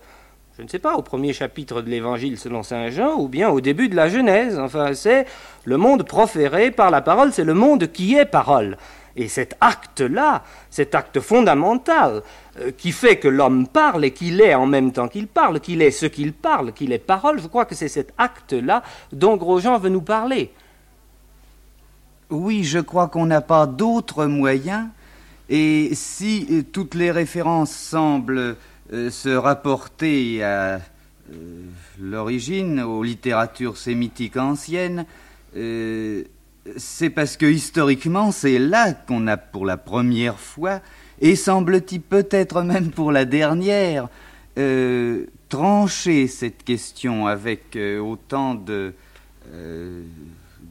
je 0.57 0.63
ne 0.63 0.69
sais 0.69 0.79
pas, 0.79 0.95
au 0.95 1.01
premier 1.01 1.33
chapitre 1.33 1.81
de 1.81 1.89
l'Évangile 1.89 2.37
selon 2.37 2.63
Saint 2.63 2.89
Jean, 2.89 3.15
ou 3.19 3.27
bien 3.27 3.49
au 3.49 3.59
début 3.59 3.89
de 3.89 3.95
la 3.95 4.07
Genèse. 4.07 4.57
Enfin, 4.57 4.93
c'est 4.93 5.25
le 5.65 5.75
monde 5.75 6.03
proféré 6.03 6.71
par 6.71 6.91
la 6.91 7.01
parole, 7.01 7.33
c'est 7.33 7.43
le 7.43 7.53
monde 7.53 7.91
qui 7.91 8.15
est 8.15 8.25
parole. 8.25 8.77
Et 9.17 9.27
cet 9.27 9.57
acte-là, 9.59 10.43
cet 10.69 10.95
acte 10.95 11.19
fondamental, 11.19 12.21
euh, 12.59 12.71
qui 12.77 12.93
fait 12.93 13.17
que 13.17 13.27
l'homme 13.27 13.67
parle 13.67 14.05
et 14.05 14.11
qu'il 14.11 14.39
est 14.39 14.53
en 14.53 14.65
même 14.65 14.93
temps 14.93 15.09
qu'il 15.09 15.27
parle, 15.27 15.59
qu'il 15.59 15.81
est 15.81 15.91
ce 15.91 16.05
qu'il 16.05 16.31
parle, 16.31 16.71
qu'il 16.71 16.93
est 16.93 16.99
parole, 16.99 17.41
je 17.41 17.47
crois 17.47 17.65
que 17.65 17.75
c'est 17.75 17.89
cet 17.89 18.13
acte-là 18.17 18.81
dont 19.11 19.35
Grosjean 19.35 19.77
veut 19.77 19.89
nous 19.89 20.01
parler. 20.01 20.51
Oui, 22.29 22.63
je 22.63 22.79
crois 22.79 23.09
qu'on 23.09 23.25
n'a 23.25 23.41
pas 23.41 23.67
d'autre 23.67 24.25
moyen, 24.25 24.89
et 25.49 25.89
si 25.93 26.65
toutes 26.71 26.95
les 26.95 27.11
références 27.11 27.71
semblent 27.71 28.55
se 28.91 29.35
rapporter 29.35 30.43
à 30.43 30.79
l'origine, 31.99 32.81
aux 32.81 33.03
littératures 33.03 33.77
sémitiques 33.77 34.37
anciennes, 34.37 35.05
c'est 36.77 37.09
parce 37.09 37.37
que 37.37 37.45
historiquement, 37.45 38.31
c'est 38.31 38.59
là 38.59 38.93
qu'on 38.93 39.27
a 39.27 39.37
pour 39.37 39.65
la 39.65 39.77
première 39.77 40.39
fois, 40.39 40.81
et 41.21 41.35
semble-t-il 41.35 42.01
peut-être 42.01 42.61
même 42.61 42.91
pour 42.91 43.11
la 43.11 43.25
dernière, 43.25 44.09
euh, 44.57 45.25
tranché 45.49 46.27
cette 46.27 46.63
question 46.63 47.27
avec 47.27 47.75
euh, 47.75 47.99
autant 47.99 48.61
euh, 48.69 50.03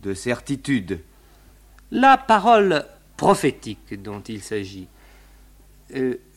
de 0.02 0.14
certitude. 0.14 1.00
La 1.90 2.16
parole 2.16 2.84
prophétique 3.16 4.02
dont 4.02 4.20
il 4.20 4.42
s'agit, 4.42 4.88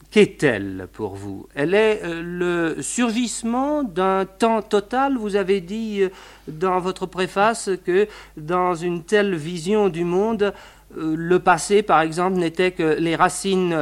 Qu'est-elle 0.10 0.88
pour 0.94 1.16
vous? 1.16 1.48
Elle 1.54 1.74
est 1.74 2.02
euh, 2.06 2.22
le 2.24 2.82
surgissement 2.82 3.84
d'un 3.84 4.26
temps 4.26 4.62
total. 4.62 5.18
Vous 5.18 5.36
avez 5.36 5.60
dit 5.60 6.02
euh, 6.02 6.10
dans 6.48 6.80
votre 6.80 7.06
préface 7.06 7.70
que 7.86 8.08
dans 8.38 8.74
une 8.74 9.04
telle 9.04 9.36
vision 9.36 9.90
du 9.90 10.06
monde, 10.06 10.54
euh, 10.98 11.14
le 11.18 11.40
passé, 11.40 11.82
par 11.82 12.00
exemple, 12.00 12.38
n'était 12.38 12.72
que 12.72 12.98
les 12.98 13.18
racines 13.18 13.78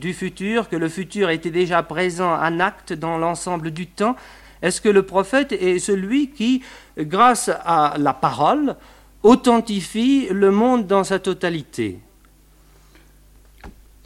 du 0.00 0.14
futur, 0.14 0.70
que 0.70 0.76
le 0.76 0.88
futur 0.88 1.28
était 1.28 1.50
déjà 1.50 1.82
présent 1.82 2.32
en 2.32 2.58
acte 2.58 2.94
dans 2.94 3.18
l'ensemble 3.18 3.70
du 3.70 3.86
temps. 3.86 4.16
Est-ce 4.62 4.80
que 4.80 4.88
le 4.88 5.02
prophète 5.02 5.52
est 5.52 5.78
celui 5.78 6.30
qui, 6.30 6.62
grâce 6.98 7.50
à 7.66 7.96
la 7.98 8.14
parole, 8.14 8.76
authentifie 9.22 10.28
le 10.30 10.50
monde 10.50 10.86
dans 10.86 11.04
sa 11.04 11.18
totalité? 11.18 12.00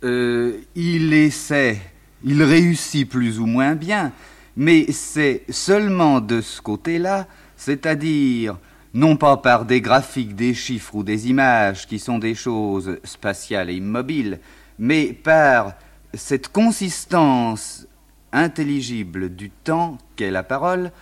Euh, 0.05 0.59
il 0.75 1.13
essaie, 1.13 1.81
il 2.25 2.43
réussit 2.43 3.09
plus 3.09 3.39
ou 3.39 3.47
moins 3.47 3.75
bien, 3.75 4.13
mais 4.57 4.91
c'est 4.93 5.45
seulement 5.49 6.21
de 6.21 6.41
ce 6.41 6.61
côté-là, 6.61 7.27
c'est-à-dire 7.57 8.59
non 8.95 9.17
pas 9.17 9.37
par 9.37 9.65
des 9.65 9.81
graphiques, 9.81 10.35
des 10.35 10.55
chiffres 10.55 10.97
ou 10.97 11.03
des 11.03 11.29
images 11.29 11.87
qui 11.87 11.99
sont 11.99 12.19
des 12.19 12.35
choses 12.35 12.99
spatiales 13.05 13.71
et 13.71 13.75
immobiles, 13.75 14.41
mais 14.79 15.13
par 15.13 15.75
cette 16.15 16.49
consistance 16.49 17.87
intelligible 18.33 19.35
du 19.35 19.51
temps 19.51 19.99
qu'est 20.17 20.31
la 20.31 20.43
parole, 20.43 20.93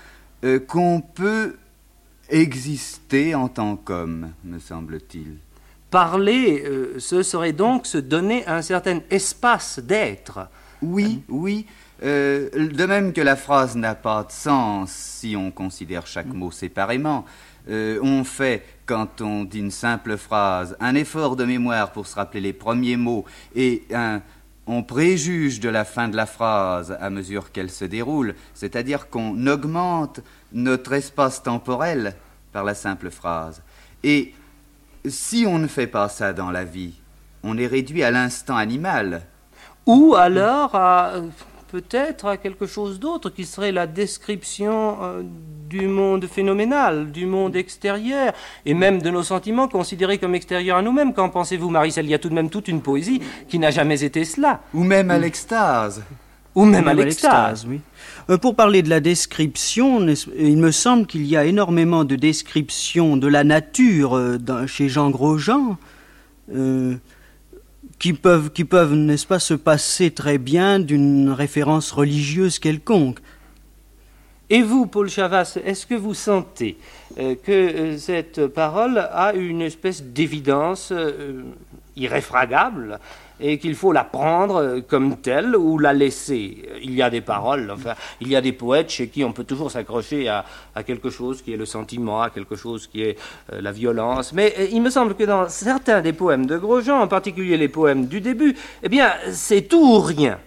euh, 0.45 0.59
qu'on 0.59 1.01
peut 1.01 1.57
exister 2.29 3.35
en 3.35 3.49
tant 3.49 3.77
qu'homme, 3.77 4.33
me 4.45 4.59
semble-t-il. 4.59 5.37
Parler, 5.90 6.64
euh, 6.66 6.98
ce 6.98 7.22
serait 7.22 7.53
donc 7.53 7.87
se 7.87 7.96
donner 7.96 8.46
un 8.46 8.61
certain 8.61 9.01
espace 9.11 9.79
d'être. 9.79 10.48
Oui, 10.83 11.22
oui. 11.29 11.66
Euh, 12.03 12.51
de 12.53 12.85
même 12.85 13.12
que 13.12 13.22
la 13.22 13.37
phrase 13.37 13.74
n'a 13.74 13.94
pas 13.94 14.24
de 14.24 14.31
sens 14.31 14.92
si 14.92 15.35
on 15.35 15.51
considère 15.51 16.07
chaque 16.07 16.33
mot 16.33 16.51
séparément, 16.51 17.24
euh, 17.70 17.98
on 18.03 18.22
fait, 18.22 18.64
quand 18.87 19.20
on 19.20 19.44
dit 19.44 19.61
une 19.61 19.70
simple 19.70 20.16
phrase, 20.16 20.77
un 20.79 20.94
effort 20.94 21.37
de 21.37 21.44
mémoire 21.44 21.90
pour 21.92 22.07
se 22.07 22.14
rappeler 22.14 22.40
les 22.40 22.53
premiers 22.53 22.96
mots 22.96 23.24
et 23.57 23.85
on 24.66 24.83
préjuge 24.83 25.59
de 25.59 25.70
la 25.70 25.85
fin 25.85 26.09
de 26.09 26.16
la 26.16 26.27
phrase 26.27 26.96
à 27.01 27.11
mesure 27.11 27.51
qu'elle 27.51 27.70
se 27.70 27.87
déroule, 27.87 28.35
c'est-à-dire 28.55 29.09
qu'on 29.09 29.46
augmente 29.46 30.20
notre 30.53 30.92
espace 30.92 31.42
temporel 31.42 32.14
par 32.53 32.64
la 32.64 32.74
simple 32.74 33.11
phrase. 33.11 33.62
Et 34.05 34.35
si 35.07 35.45
on 35.47 35.59
ne 35.59 35.67
fait 35.67 35.87
pas 35.87 36.09
ça 36.09 36.33
dans 36.33 36.51
la 36.51 36.65
vie, 36.65 36.95
on 37.43 37.57
est 37.59 37.67
réduit 37.67 38.03
à 38.03 38.11
l'instant 38.11 38.57
animal. 38.57 39.23
Ou 39.87 40.15
alors 40.17 40.75
à 40.75 41.13
peut-être 41.71 42.27
à 42.27 42.37
quelque 42.37 42.67
chose 42.67 42.99
d'autre 42.99 43.31
qui 43.31 43.45
serait 43.45 43.73
la 43.73 43.87
description 43.87 44.99
euh, 45.03 45.23
du 45.69 45.87
monde 45.87 46.27
phénoménal, 46.27 47.13
du 47.13 47.27
monde 47.27 47.57
extérieur, 47.57 48.33
et 48.65 48.75
même 48.75 49.03
de 49.03 49.11
nos 49.11 49.23
sentiments 49.23 49.69
considérés 49.69 50.19
comme 50.19 50.35
extérieurs 50.35 50.79
à 50.79 50.83
nous-mêmes. 50.83 51.13
Qu'en 51.13 51.29
pensez-vous, 51.29 51.69
Maricel 51.69 52.07
Il 52.07 52.11
y 52.11 52.15
a 52.15 52.19
tout 52.19 52.31
de 52.31 52.35
même 52.35 52.51
toute 52.51 52.69
une 52.69 52.81
poésie 52.81 53.21
qui 53.49 53.59
n'a 53.59 53.71
jamais 53.71 54.03
été 54.03 54.25
cela. 54.25 54.61
Ou 54.75 54.83
même 54.83 55.11
à 55.11 55.19
l'extase. 55.19 56.03
Ou 56.59 56.64
même 56.64 56.88
à 56.88 56.94
l'extase. 56.94 57.66
Oui. 57.68 57.81
Euh, 58.31 58.37
pour 58.37 58.57
parler 58.57 58.83
de 58.83 58.90
la 58.90 59.01
description, 59.01 60.05
il 60.37 60.57
me 60.57 60.71
semble 60.71 61.07
qu'il 61.07 61.25
y 61.25 61.37
a 61.37 61.44
énormément 61.44 62.05
de 62.05 62.16
descriptions 62.16 63.16
de 63.16 63.29
la 63.29 63.44
nature 63.44 64.16
euh, 64.16 64.38
chez 64.66 64.88
Jean 64.88 65.11
Grosjean 65.11 65.79
euh, 66.55 66.97
qui 67.99 68.12
peuvent, 68.12 68.51
qui 68.51 68.64
peuvent 68.64 68.94
n'est-ce 68.94 69.27
pas, 69.27 69.38
se 69.38 69.55
passer 69.55 70.11
très 70.11 70.38
bien 70.38 70.79
d'une 70.79 71.31
référence 71.31 71.92
religieuse 71.92 72.59
quelconque. 72.59 73.21
Et 74.51 74.62
vous, 74.62 74.87
Paul 74.87 75.11
Chavas, 75.11 75.59
est-ce 75.64 75.87
que 75.87 75.94
vous 75.94 76.14
sentez 76.14 76.79
euh, 77.18 77.35
que 77.35 77.97
cette 77.99 78.47
parole 78.47 78.99
a 78.99 79.35
une 79.35 79.61
espèce 79.61 80.03
d'évidence 80.03 80.90
euh, 80.90 81.42
irréfragable 81.99 82.99
et 83.41 83.59
qu'il 83.59 83.75
faut 83.75 83.93
la 83.93 84.05
prendre 84.05 84.81
comme 84.89 85.19
telle 85.19 85.55
ou 85.57 85.79
la 85.79 85.93
laisser. 85.93 86.69
Il 86.83 86.95
y 86.95 87.03
a 87.03 87.11
des 87.11 87.21
paroles, 87.21 87.71
enfin, 87.71 87.95
il 88.21 88.29
y 88.29 88.37
a 88.37 88.41
des 88.41 88.53
poètes 88.53 88.91
chez 88.91 89.09
qui 89.09 89.23
on 89.25 89.33
peut 89.33 89.45
toujours 89.45 89.71
s'accrocher 89.71 90.29
à, 90.29 90.45
quelque 90.85 91.11
chose 91.11 91.43
qui 91.43 91.53
est 91.53 91.57
le 91.57 91.67
sentiment, 91.67 92.23
à 92.23 92.31
quelque 92.31 92.57
chose 92.57 92.87
qui 92.87 93.03
est 93.03 93.19
la 93.53 93.73
violence. 93.73 94.33
Mais 94.33 94.55
il 94.73 94.83
me 94.83 94.91
semble 94.91 95.15
que 95.15 95.25
dans 95.25 95.49
certains 95.49 96.01
des 96.01 96.13
poèmes 96.13 96.47
de 96.47 96.57
Grosjean, 96.57 97.01
en 97.01 97.09
particulier 97.09 97.57
les 97.57 97.69
poèmes 97.69 98.07
du 98.07 98.21
début, 98.21 98.57
eh 98.83 98.89
bien, 98.89 99.13
c'est 99.31 99.63
tout 99.63 99.97
ou 99.97 100.01
rien. 100.01 100.39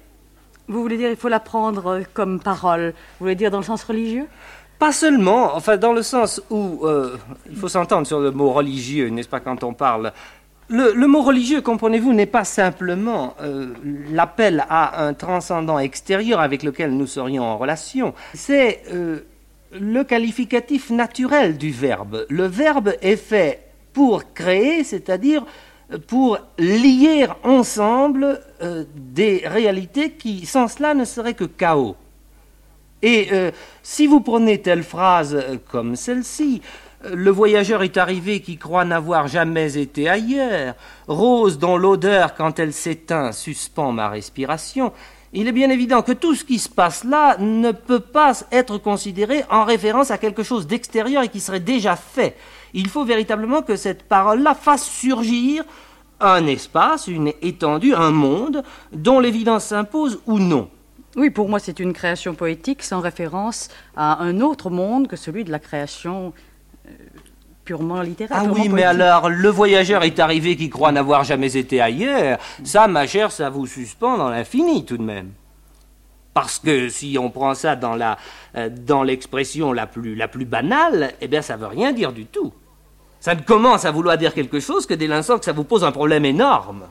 Vous 0.68 0.82
voulez 0.82 0.98
dire 0.98 1.10
il 1.10 1.18
faut 1.18 1.28
la 1.28 1.40
prendre 1.40 2.02
comme 2.14 2.40
parole 2.40 2.94
Vous 3.20 3.26
voulez 3.26 3.36
dire 3.36 3.52
dans 3.52 3.58
le 3.58 3.64
sens 3.64 3.84
religieux? 3.84 4.26
Pas 4.80 4.92
seulement, 4.92 5.56
enfin 5.56 5.78
dans 5.78 5.94
le 5.94 6.02
sens 6.02 6.42
où 6.50 6.88
euh, 6.88 7.18
il 7.50 7.56
faut 7.56 7.68
s'entendre 7.68 8.08
sur 8.08 8.20
le 8.20 8.32
mot 8.32 8.52
religieux, 8.52 9.10
n'est-ce 9.10 9.30
pas, 9.30 9.40
quand 9.40 9.64
on 9.64 9.74
parle. 9.74 10.12
Le, 10.74 11.06
mot 11.06 11.22
religieux, 11.22 11.62
comprenez-vous, 11.62 12.14
n'est 12.14 12.26
pas 12.26 12.46
simplement 12.46 13.36
euh, 13.42 13.74
l'appel 14.10 14.66
à 14.70 15.06
un 15.06 15.14
transcendant 15.14 15.80
extérieur 15.80 16.40
avec 16.40 16.64
lequel 16.64 16.96
nous 16.96 17.08
serions 17.08 17.44
en 17.44 17.58
relation. 17.58 18.14
C'est 18.34 18.84
euh, 18.94 19.20
le 19.78 20.04
qualificatif 20.06 20.90
naturel 20.90 21.58
du 21.58 21.72
verbe. 21.72 22.26
Le 22.30 22.46
verbe 22.46 22.94
est 23.02 23.18
fait 23.18 23.64
pour 23.92 24.34
créer, 24.34 24.86
c'est-à-dire 24.86 25.46
pour 26.08 26.40
lier 26.58 27.28
ensemble 27.44 28.40
euh, 28.62 28.86
des 28.96 29.44
réalités 29.46 30.12
qui, 30.12 30.46
sans 30.46 30.70
cela, 30.70 30.94
ne 30.94 31.04
seraient 31.04 31.34
que 31.34 31.44
chaos. 31.44 31.98
Et 33.02 33.30
euh, 33.32 33.52
si 33.84 34.08
vous 34.08 34.22
prenez 34.22 34.62
telle 34.62 34.84
phrase 34.84 35.36
euh, 35.36 35.58
comme 35.70 35.96
celle-ci, 35.96 36.62
le 37.12 37.32
voyageur 37.32 37.84
est 37.84 37.98
arrivé 37.98 38.42
qui 38.42 38.58
croit 38.58 38.86
n'avoir 38.86 39.28
jamais 39.28 39.78
été 39.78 40.10
ailleurs, 40.10 40.76
rose 41.08 41.58
dont 41.58 41.78
l'odeur, 41.78 42.36
quand 42.36 42.60
elle 42.60 42.74
s'éteint, 42.74 43.32
suspend 43.32 43.92
ma 43.92 44.10
respiration, 44.10 44.92
il 45.34 45.48
est 45.48 45.54
bien 45.54 45.70
évident 45.70 46.02
que 46.02 46.12
tout 46.12 46.36
ce 46.36 46.44
qui 46.44 46.60
se 46.60 46.68
passe 46.68 47.06
là 47.06 47.38
ne 47.38 47.72
peut 47.72 48.02
pas 48.02 48.34
être 48.52 48.78
considéré 48.78 49.44
en 49.50 49.64
référence 49.64 50.12
à 50.12 50.18
quelque 50.18 50.44
chose 50.44 50.68
d'extérieur 50.68 51.24
et 51.24 51.30
qui 51.30 51.40
serait 51.40 51.62
déjà 51.62 51.96
fait. 51.96 52.36
Il 52.74 52.90
faut 52.90 53.06
véritablement 53.06 53.62
que 53.62 53.78
cette 53.78 54.04
parole-là 54.04 54.56
fasse 54.56 54.84
surgir 54.84 55.64
un 56.20 56.46
espace, 56.48 57.08
une 57.08 57.32
étendue, 57.42 57.94
un 57.94 58.12
monde 58.12 58.64
dont 58.92 59.20
l'évidence 59.20 59.66
s'impose 59.66 60.20
ou 60.28 60.38
non. 60.38 60.70
Oui, 61.16 61.30
pour 61.30 61.50
moi, 61.50 61.60
c'est 61.60 61.80
une 61.80 61.94
création 61.94 62.36
poétique 62.36 62.84
sans 62.84 63.00
référence 63.00 63.70
à 63.96 64.22
un 64.22 64.40
autre 64.40 64.70
monde 64.70 65.08
que 65.08 65.16
celui 65.16 65.44
de 65.44 65.52
la 65.52 65.60
création 65.60 66.34
purement 67.72 68.02
littéraire. 68.02 68.38
Ah 68.38 68.52
oui, 68.52 68.68
mais 68.68 68.84
alors, 68.84 69.30
le 69.30 69.48
voyageur 69.48 70.04
est 70.04 70.20
arrivé 70.20 70.58
qui 70.58 70.70
croit 70.70 70.92
n'avoir 70.92 71.24
jamais 71.24 71.56
été 71.56 71.80
ailleurs. 71.80 72.38
Ça, 72.66 72.90
ma 72.90 73.08
chère, 73.08 73.32
ça 73.32 73.50
vous 73.50 73.66
suspend 73.66 74.18
dans 74.18 74.30
l'infini 74.30 74.84
tout 74.84 74.98
de 74.98 75.04
même. 75.04 75.32
Parce 76.34 76.60
que 76.60 76.90
si 76.90 77.18
on 77.18 77.30
prend 77.30 77.54
ça 77.54 77.78
dans 77.78 77.96
la 77.96 78.18
euh, 78.56 78.70
dans 78.70 79.04
l'expression 79.04 79.72
la 79.72 79.88
plus 79.88 80.16
la 80.16 80.28
plus 80.28 80.46
banale, 80.46 81.14
eh 81.22 81.28
bien 81.28 81.42
ça 81.42 81.56
veut 81.56 81.68
rien 81.68 81.94
dire 81.94 82.12
du 82.12 82.26
tout. 82.26 82.54
Ça 83.22 83.36
ne 83.36 83.42
commence 83.42 83.86
à 83.86 83.92
vouloir 83.92 84.18
dire 84.18 84.34
quelque 84.34 84.60
chose 84.60 84.86
que 84.86 84.94
dès 84.94 85.08
l'instant 85.08 85.40
que 85.40 85.46
ça 85.46 85.54
vous 85.54 85.66
pose 85.66 85.84
un 85.84 85.92
problème 85.92 86.26
énorme. 86.26 86.84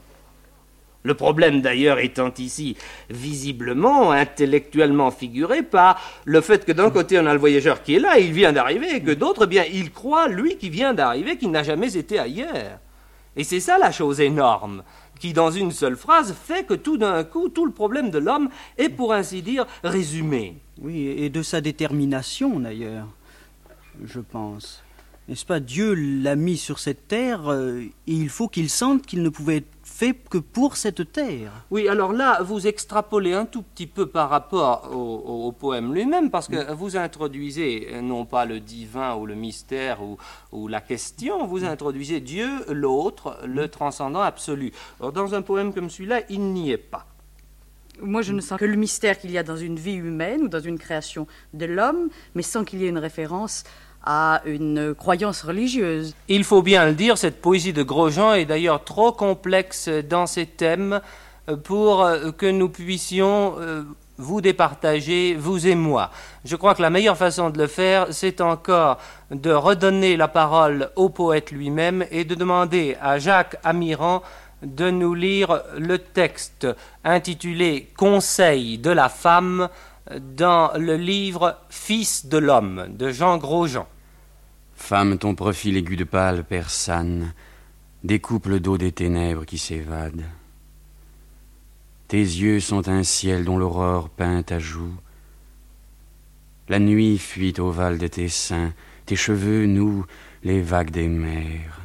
Le 1.02 1.14
problème 1.14 1.62
d'ailleurs 1.62 1.98
étant 1.98 2.32
ici 2.36 2.76
visiblement, 3.08 4.12
intellectuellement 4.12 5.10
figuré 5.10 5.62
par 5.62 6.00
le 6.26 6.40
fait 6.42 6.64
que 6.64 6.72
d'un 6.72 6.90
côté 6.90 7.18
on 7.18 7.26
a 7.26 7.32
le 7.32 7.38
voyageur 7.38 7.82
qui 7.82 7.94
est 7.94 8.00
là, 8.00 8.18
il 8.18 8.32
vient 8.32 8.52
d'arriver, 8.52 8.96
et 8.96 9.02
que 9.02 9.12
d'autre, 9.12 9.44
eh 9.44 9.46
bien, 9.46 9.64
il 9.72 9.92
croit, 9.92 10.28
lui 10.28 10.56
qui 10.58 10.68
vient 10.68 10.92
d'arriver, 10.92 11.36
qu'il 11.36 11.50
n'a 11.50 11.62
jamais 11.62 11.96
été 11.96 12.18
ailleurs. 12.18 12.78
Et 13.36 13.44
c'est 13.44 13.60
ça 13.60 13.78
la 13.78 13.92
chose 13.92 14.20
énorme, 14.20 14.82
qui 15.18 15.32
dans 15.32 15.50
une 15.50 15.72
seule 15.72 15.96
phrase 15.96 16.34
fait 16.34 16.64
que 16.64 16.74
tout 16.74 16.98
d'un 16.98 17.24
coup, 17.24 17.48
tout 17.48 17.64
le 17.64 17.72
problème 17.72 18.10
de 18.10 18.18
l'homme 18.18 18.50
est 18.76 18.90
pour 18.90 19.14
ainsi 19.14 19.40
dire 19.40 19.66
résumé. 19.82 20.56
Oui, 20.82 21.06
et 21.06 21.30
de 21.30 21.42
sa 21.42 21.60
détermination 21.60 22.60
d'ailleurs, 22.60 23.06
je 24.04 24.20
pense. 24.20 24.82
N'est-ce 25.28 25.46
pas? 25.46 25.60
Dieu 25.60 25.94
l'a 25.94 26.34
mis 26.34 26.56
sur 26.56 26.80
cette 26.80 27.06
terre 27.06 27.52
euh, 27.52 27.82
et 27.82 28.12
il 28.12 28.28
faut 28.28 28.48
qu'il 28.48 28.68
sente 28.68 29.06
qu'il 29.06 29.22
ne 29.22 29.28
pouvait 29.28 29.58
être 29.58 29.79
fait 30.00 30.14
que 30.14 30.38
pour 30.38 30.78
cette 30.78 31.12
terre. 31.12 31.52
Oui, 31.70 31.86
alors 31.86 32.14
là, 32.14 32.42
vous 32.42 32.66
extrapolez 32.66 33.34
un 33.34 33.44
tout 33.44 33.60
petit 33.60 33.86
peu 33.86 34.06
par 34.06 34.30
rapport 34.30 34.90
au, 34.96 35.52
poème 35.52 35.92
lui-même, 35.92 36.30
parce 36.30 36.48
que 36.48 36.72
vous 36.72 36.96
introduisez 36.96 38.00
non 38.00 38.24
pas 38.24 38.46
le 38.46 38.60
divin 38.60 39.14
ou 39.16 39.26
le 39.26 39.34
mystère 39.34 39.98
ou, 40.52 40.68
la 40.68 40.80
question, 40.80 41.46
vous 41.46 41.66
introduisez 41.66 42.20
Dieu, 42.20 42.48
l'autre, 42.70 43.40
le 43.44 43.68
transcendant 43.68 44.22
absolu. 44.22 44.72
Alors, 45.00 45.12
dans 45.12 45.34
un 45.34 45.42
poème 45.42 45.74
comme 45.74 45.90
celui-là, 45.90 46.22
il 46.30 46.40
n'y 46.54 46.70
est 46.70 46.78
pas. 46.78 47.04
Moi, 48.00 48.22
je 48.22 48.32
ne 48.32 48.40
sens 48.40 48.58
que 48.58 48.64
le 48.64 48.76
mystère 48.76 49.18
qu'il 49.18 49.30
y 49.30 49.36
a 49.36 49.42
dans 49.42 49.58
une 49.58 49.76
vie 49.76 49.96
humaine 49.96 50.44
ou 50.44 50.48
dans 50.48 50.60
une 50.60 50.78
création 50.78 51.26
de 51.52 51.66
l'homme, 51.66 52.08
mais 52.34 52.42
sans 52.42 52.64
qu'il 52.64 52.80
y 52.80 52.86
ait 52.86 52.88
une 52.88 52.96
référence 52.96 53.64
à 54.04 54.42
une 54.46 54.94
croyance 54.94 55.42
religieuse. 55.42 56.14
Il 56.28 56.44
faut 56.44 56.62
bien 56.62 56.86
le 56.86 56.94
dire, 56.94 57.18
cette 57.18 57.40
poésie 57.40 57.72
de 57.72 57.82
Grosjean 57.82 58.34
est 58.34 58.46
d'ailleurs 58.46 58.84
trop 58.84 59.12
complexe 59.12 59.88
dans 59.88 60.26
ses 60.26 60.46
thèmes 60.46 61.00
pour 61.64 62.08
que 62.36 62.50
nous 62.50 62.68
puissions 62.68 63.56
euh, 63.58 63.82
vous 64.20 64.40
départager, 64.40 65.34
vous 65.34 65.66
et 65.66 65.74
moi. 65.74 66.10
Je 66.44 66.56
crois 66.56 66.74
que 66.74 66.82
la 66.82 66.90
meilleure 66.90 67.16
façon 67.16 67.50
de 67.50 67.58
le 67.58 67.66
faire, 67.66 68.08
c'est 68.10 68.40
encore 68.40 68.98
de 69.30 69.50
redonner 69.50 70.16
la 70.16 70.28
parole 70.28 70.90
au 70.96 71.08
poète 71.08 71.50
lui-même 71.50 72.04
et 72.10 72.24
de 72.24 72.34
demander 72.34 72.96
à 73.00 73.18
Jacques 73.18 73.56
Amiran 73.64 74.22
de 74.62 74.90
nous 74.90 75.14
lire 75.14 75.62
le 75.78 75.98
texte 75.98 76.66
intitulé 77.02 77.88
Conseil 77.96 78.76
de 78.76 78.90
la 78.90 79.08
femme 79.08 79.68
dans 80.18 80.72
le 80.76 80.96
livre 80.96 81.58
Fils 81.68 82.26
de 82.26 82.38
l'homme 82.38 82.86
de 82.90 83.10
Jean 83.10 83.38
Grosjean. 83.38 83.86
Femme, 84.74 85.18
ton 85.18 85.34
profil 85.34 85.76
aigu 85.76 85.96
de 85.96 86.04
pâle 86.04 86.44
persane 86.44 87.32
découpe 88.02 88.46
le 88.46 88.60
dos 88.60 88.78
des 88.78 88.92
ténèbres 88.92 89.44
qui 89.44 89.58
s'évadent. 89.58 90.24
Tes 92.08 92.18
yeux 92.18 92.60
sont 92.60 92.88
un 92.88 93.04
ciel 93.04 93.44
dont 93.44 93.58
l'aurore 93.58 94.08
peint 94.08 94.42
à 94.48 94.58
joue. 94.58 94.94
La 96.68 96.78
nuit 96.78 97.18
fuit 97.18 97.54
val 97.56 97.98
de 97.98 98.06
tes 98.06 98.28
seins, 98.28 98.72
tes 99.06 99.16
cheveux 99.16 99.66
nouent 99.66 100.06
les 100.42 100.60
vagues 100.60 100.90
des 100.90 101.08
mers. 101.08 101.80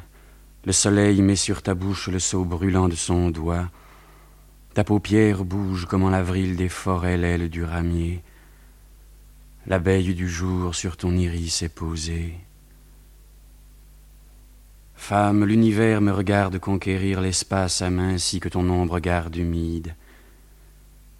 Le 0.64 0.72
soleil 0.72 1.22
met 1.22 1.36
sur 1.36 1.62
ta 1.62 1.74
bouche 1.74 2.08
le 2.08 2.18
seau 2.18 2.44
brûlant 2.44 2.88
de 2.88 2.96
son 2.96 3.30
doigt. 3.30 3.68
Ta 4.76 4.84
paupière 4.84 5.42
bouge 5.46 5.86
comme 5.86 6.02
en 6.02 6.10
l'avril 6.10 6.54
des 6.54 6.68
forêts 6.68 7.16
l'aile 7.16 7.48
du 7.48 7.64
ramier. 7.64 8.22
L'abeille 9.66 10.14
du 10.14 10.28
jour 10.28 10.74
sur 10.74 10.98
ton 10.98 11.16
iris 11.16 11.62
est 11.62 11.74
posée. 11.74 12.34
Femme, 14.94 15.46
l'univers 15.46 16.02
me 16.02 16.12
regarde 16.12 16.58
conquérir 16.58 17.22
l'espace 17.22 17.80
à 17.80 17.88
main 17.88 18.16
ainsi 18.16 18.38
que 18.38 18.50
ton 18.50 18.68
ombre 18.68 18.98
garde 18.98 19.34
humide. 19.34 19.94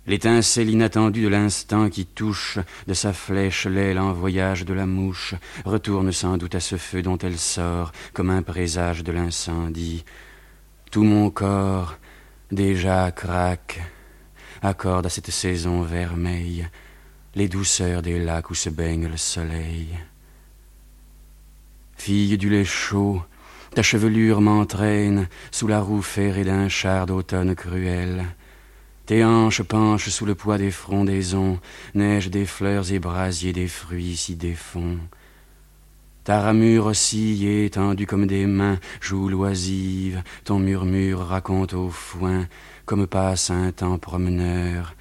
L'étincelle 0.07 0.69
inattendue 0.69 1.23
de 1.23 1.29
l'instant 1.29 1.89
qui 1.89 2.05
touche 2.05 2.59
de 2.87 2.93
sa 2.93 3.15
flèche 3.15 3.65
l'aile 3.65 3.99
en 3.99 4.13
voyage 4.13 4.67
de 4.67 4.75
la 4.75 4.85
mouche 4.85 5.35
retourne 5.65 6.13
sans 6.13 6.37
doute 6.37 6.57
à 6.57 6.61
ce 6.61 6.77
feu 6.77 7.01
dont 7.01 7.17
elle 7.17 7.39
sort 7.39 7.93
comme 8.13 8.29
un 8.29 8.43
présage 8.43 9.03
de 9.03 9.13
l'incendie. 9.13 10.05
Tout 10.91 11.05
mon 11.05 11.31
corps 11.31 11.97
déjà 12.51 13.11
craque, 13.11 13.81
accorde 14.63 15.07
à 15.07 15.11
cette 15.11 15.31
saison 15.31 15.83
vermeille 15.83 16.69
les 17.35 17.49
douceurs 17.49 18.03
des 18.03 18.19
lacs 18.19 18.51
où 18.51 18.55
se 18.55 18.71
baigne 18.71 19.09
le 19.09 19.17
soleil. 19.17 19.89
Fille 21.97 22.39
du 22.39 22.49
lait 22.49 22.65
chaud, 22.65 23.23
ta 23.75 23.83
chevelure 23.83 24.41
m'entraîne 24.41 25.29
sous 25.51 25.67
la 25.67 25.81
roue 25.81 26.03
ferrée 26.03 26.45
d'un 26.45 26.69
char 26.69 27.07
d'automne 27.07 27.55
cruel. 27.55 28.25
Tes 29.07 29.25
hanches 29.25 29.63
penchent 29.63 30.09
sous 30.09 30.25
le 30.25 30.35
poids 30.35 30.59
des 30.59 30.71
frondaisons, 30.71 31.61
neige 31.95 32.31
des 32.31 32.47
fleurs 32.47 32.91
et 32.91 32.99
brasier 32.99 33.53
des 33.53 33.69
fruits 33.69 34.17
si 34.17 34.35
défonds. 34.35 34.99
Ta 36.27 36.41
ramure 36.41 36.87
oscille 36.87 37.47
étendue 37.47 38.05
comme 38.05 38.27
des 38.27 38.47
mains, 38.47 38.81
joue 39.01 39.29
loisive, 39.29 40.25
ton 40.43 40.59
murmure 40.59 41.21
raconte 41.21 41.73
au 41.73 41.89
foin, 41.89 42.49
comme 42.85 43.07
passe 43.07 43.51
un 43.51 43.71
temps 43.71 43.99
promeneur, 43.99 44.97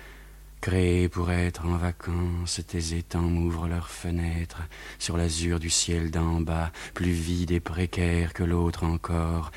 créé 0.62 1.10
pour 1.10 1.32
être 1.32 1.66
en 1.66 1.78
vacances, 1.78 2.62
tes 2.68 2.96
étangs 2.96 3.22
m'ouvrent 3.22 3.68
leurs 3.68 3.90
fenêtres 3.90 4.62
sur 5.00 5.18
l'azur 5.18 5.58
du 5.58 5.72
ciel 5.72 6.12
d'en 6.12 6.42
bas, 6.42 6.72
plus 6.94 7.14
vide 7.14 7.50
et 7.50 7.60
précaire 7.60 8.32
que 8.32 8.44
l'autre 8.44 8.84
encore, 8.84 9.52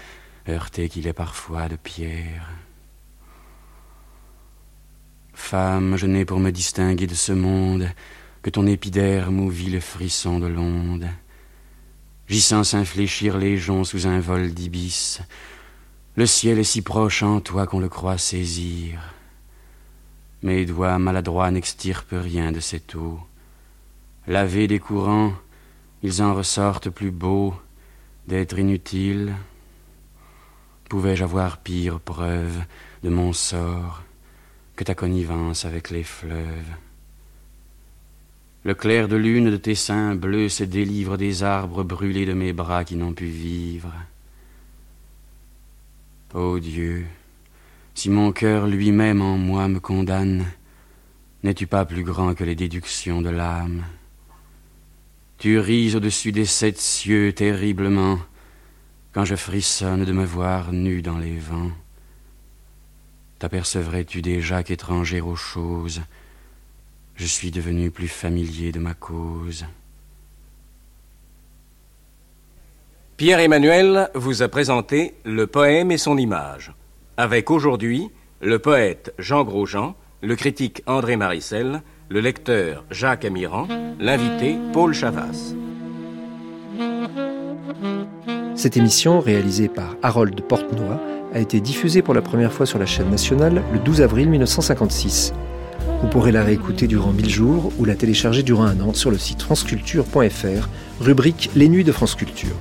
heurté 0.48 0.88
qu'il 0.88 1.06
est 1.06 1.12
parfois 1.12 1.68
de 1.68 1.76
pierre. 1.76 2.48
Femme, 5.34 5.98
je 5.98 6.06
n'ai 6.06 6.24
pour 6.24 6.40
me 6.40 6.50
distinguer 6.50 7.06
de 7.06 7.14
ce 7.14 7.32
monde 7.32 7.90
que 8.40 8.48
ton 8.48 8.66
épiderme 8.66 9.50
vit 9.50 9.68
le 9.68 9.80
frisson 9.80 10.38
de 10.38 10.46
l'onde. 10.46 11.10
J'y 12.28 12.42
sens 12.42 12.70
s'infléchir 12.70 13.38
les 13.38 13.56
joncs 13.56 13.86
sous 13.86 14.06
un 14.06 14.20
vol 14.20 14.52
d'ibis. 14.52 15.22
Le 16.14 16.26
ciel 16.26 16.58
est 16.58 16.64
si 16.64 16.82
proche 16.82 17.22
en 17.22 17.40
toi 17.40 17.66
qu'on 17.66 17.80
le 17.80 17.88
croit 17.88 18.18
saisir. 18.18 19.00
Mes 20.42 20.66
doigts 20.66 20.98
maladroits 20.98 21.50
n'extirpent 21.50 22.12
rien 22.12 22.52
de 22.52 22.60
cette 22.60 22.94
eau. 22.94 23.18
Lavés 24.26 24.68
des 24.68 24.78
courants, 24.78 25.32
ils 26.02 26.20
en 26.20 26.34
ressortent 26.34 26.90
plus 26.90 27.10
beaux 27.10 27.54
d'être 28.26 28.58
inutiles. 28.58 29.34
Pouvais-je 30.90 31.24
avoir 31.24 31.56
pire 31.58 31.98
preuve 31.98 32.62
de 33.02 33.08
mon 33.08 33.32
sort 33.32 34.02
que 34.76 34.84
ta 34.84 34.94
connivence 34.94 35.64
avec 35.64 35.88
les 35.88 36.04
fleuves? 36.04 36.74
Le 38.64 38.74
clair 38.74 39.08
de 39.08 39.16
lune 39.16 39.50
de 39.50 39.56
tes 39.56 39.74
seins 39.74 40.14
bleus 40.14 40.48
se 40.48 40.64
délivre 40.64 41.16
des 41.16 41.42
arbres 41.42 41.84
brûlés 41.84 42.26
de 42.26 42.32
mes 42.32 42.52
bras 42.52 42.84
qui 42.84 42.96
n'ont 42.96 43.12
pu 43.12 43.26
vivre. 43.26 43.92
Ô 46.34 46.58
Dieu, 46.58 47.06
si 47.94 48.10
mon 48.10 48.32
cœur 48.32 48.66
lui-même 48.66 49.22
en 49.22 49.38
moi 49.38 49.68
me 49.68 49.80
condamne, 49.80 50.44
n'es-tu 51.42 51.66
pas 51.66 51.84
plus 51.84 52.02
grand 52.02 52.34
que 52.34 52.44
les 52.44 52.54
déductions 52.54 53.22
de 53.22 53.30
l'âme? 53.30 53.84
Tu 55.38 55.58
ris 55.60 55.94
au-dessus 55.94 56.32
des 56.32 56.44
sept 56.44 56.78
cieux 56.78 57.32
terriblement, 57.32 58.18
quand 59.12 59.24
je 59.24 59.36
frissonne 59.36 60.04
de 60.04 60.12
me 60.12 60.24
voir 60.24 60.72
nu 60.72 61.00
dans 61.00 61.18
les 61.18 61.38
vents. 61.38 61.70
T'apercevrais-tu 63.38 64.20
déjà 64.20 64.64
qu'étranger 64.64 65.20
aux 65.20 65.36
choses, 65.36 66.02
je 67.18 67.26
suis 67.26 67.50
devenu 67.50 67.90
plus 67.90 68.08
familier 68.08 68.72
de 68.72 68.78
ma 68.78 68.94
cause 68.94 69.66
Pierre 73.16 73.40
Emmanuel 73.40 74.08
vous 74.14 74.42
a 74.42 74.48
présenté 74.48 75.14
Le 75.24 75.48
poème 75.48 75.90
et 75.90 75.98
son 75.98 76.16
image 76.16 76.72
avec 77.16 77.50
aujourd'hui 77.50 78.08
le 78.40 78.60
poète 78.60 79.12
Jean 79.18 79.42
Grosjean, 79.42 79.96
le 80.22 80.36
critique 80.36 80.82
André 80.86 81.16
Marissel, 81.16 81.82
le 82.08 82.20
lecteur 82.20 82.84
Jacques 82.92 83.24
Amiran, 83.24 83.66
l'invité 83.98 84.56
Paul 84.72 84.94
Chavas. 84.94 85.54
Cette 88.54 88.76
émission, 88.76 89.18
réalisée 89.18 89.66
par 89.66 89.96
Harold 90.02 90.40
Portenoy, 90.42 91.00
a 91.34 91.40
été 91.40 91.60
diffusée 91.60 92.02
pour 92.02 92.14
la 92.14 92.22
première 92.22 92.52
fois 92.52 92.66
sur 92.66 92.78
la 92.78 92.86
chaîne 92.86 93.10
nationale 93.10 93.64
le 93.72 93.80
12 93.80 94.02
avril 94.02 94.28
1956. 94.28 95.32
Vous 96.02 96.08
pourrez 96.08 96.32
la 96.32 96.44
réécouter 96.44 96.86
durant 96.86 97.12
1000 97.12 97.28
jours 97.28 97.72
ou 97.78 97.84
la 97.84 97.94
télécharger 97.94 98.42
durant 98.42 98.64
un 98.64 98.80
an 98.80 98.94
sur 98.94 99.10
le 99.10 99.18
site 99.18 99.42
franceculture.fr, 99.42 100.68
rubrique 101.00 101.50
Les 101.54 101.68
Nuits 101.68 101.84
de 101.84 101.92
France 101.92 102.14
Culture. 102.14 102.56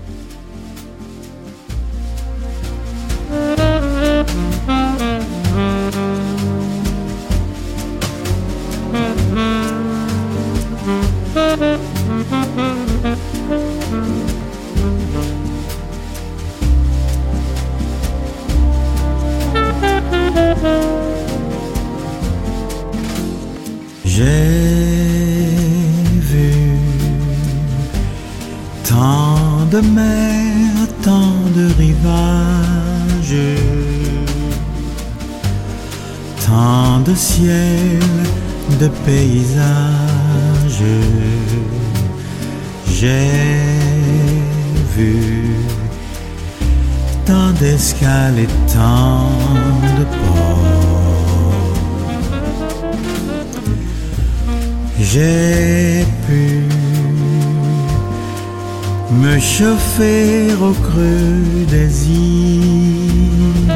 Au 60.61 60.73
creux 60.73 61.65
des 61.69 62.09
îles, 62.09 63.73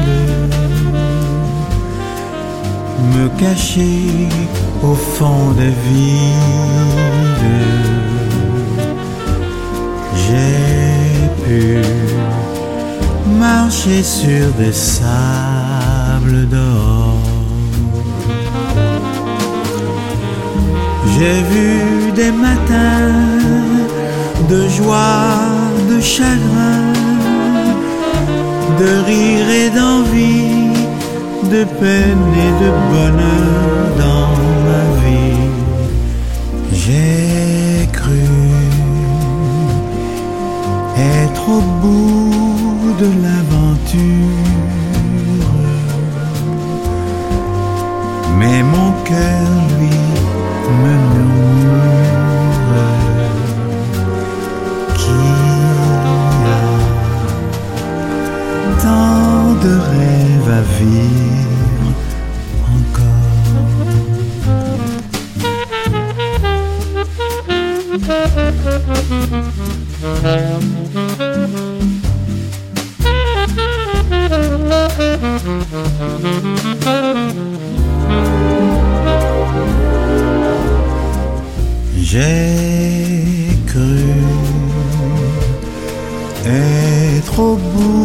me 3.14 3.28
cacher 3.40 4.28
au 4.82 4.94
fond 4.94 5.52
des 5.52 5.74
villes. 5.86 6.82
J'ai 10.14 11.28
pu 11.44 11.78
marcher 13.38 14.02
sur 14.02 14.50
des 14.58 14.72
sables 14.72 16.48
d'or. 16.48 17.16
J'ai 21.14 21.42
vu 21.52 22.12
des 22.12 22.32
matins 22.32 23.71
de 24.48 24.68
joie 24.68 25.38
de 25.90 26.00
chagrin, 26.00 26.92
de 28.78 28.90
rire 29.06 29.48
et 29.50 29.70
d'envie, 29.70 30.72
de 31.50 31.64
peine 31.80 32.26
et 32.46 32.52
de 32.62 32.70
bonheur 32.90 33.74
dans 33.98 34.34
ma 34.66 34.84
vie. 35.02 35.50
J'ai 36.72 37.88
cru 37.92 38.26
être 40.98 41.48
au 41.48 41.62
bout 41.80 42.94
de 43.00 43.10
l'aventure, 43.24 44.48
mais 48.38 48.62
mon 48.62 48.92
cœur, 49.04 49.61
de 59.62 59.74
rêves 59.92 60.50
à 60.50 60.62
vivre 60.78 62.02
encore. 62.78 63.42
J'ai 81.96 83.56
cru 83.66 84.02
être 86.44 87.38
au 87.38 87.56
bout 87.56 88.01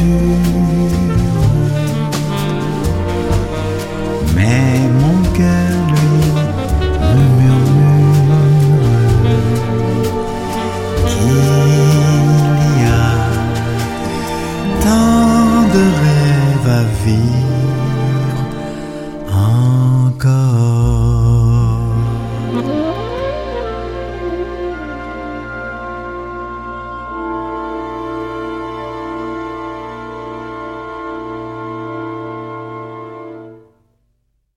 de 0.00 0.04
l'aventure 0.04 0.37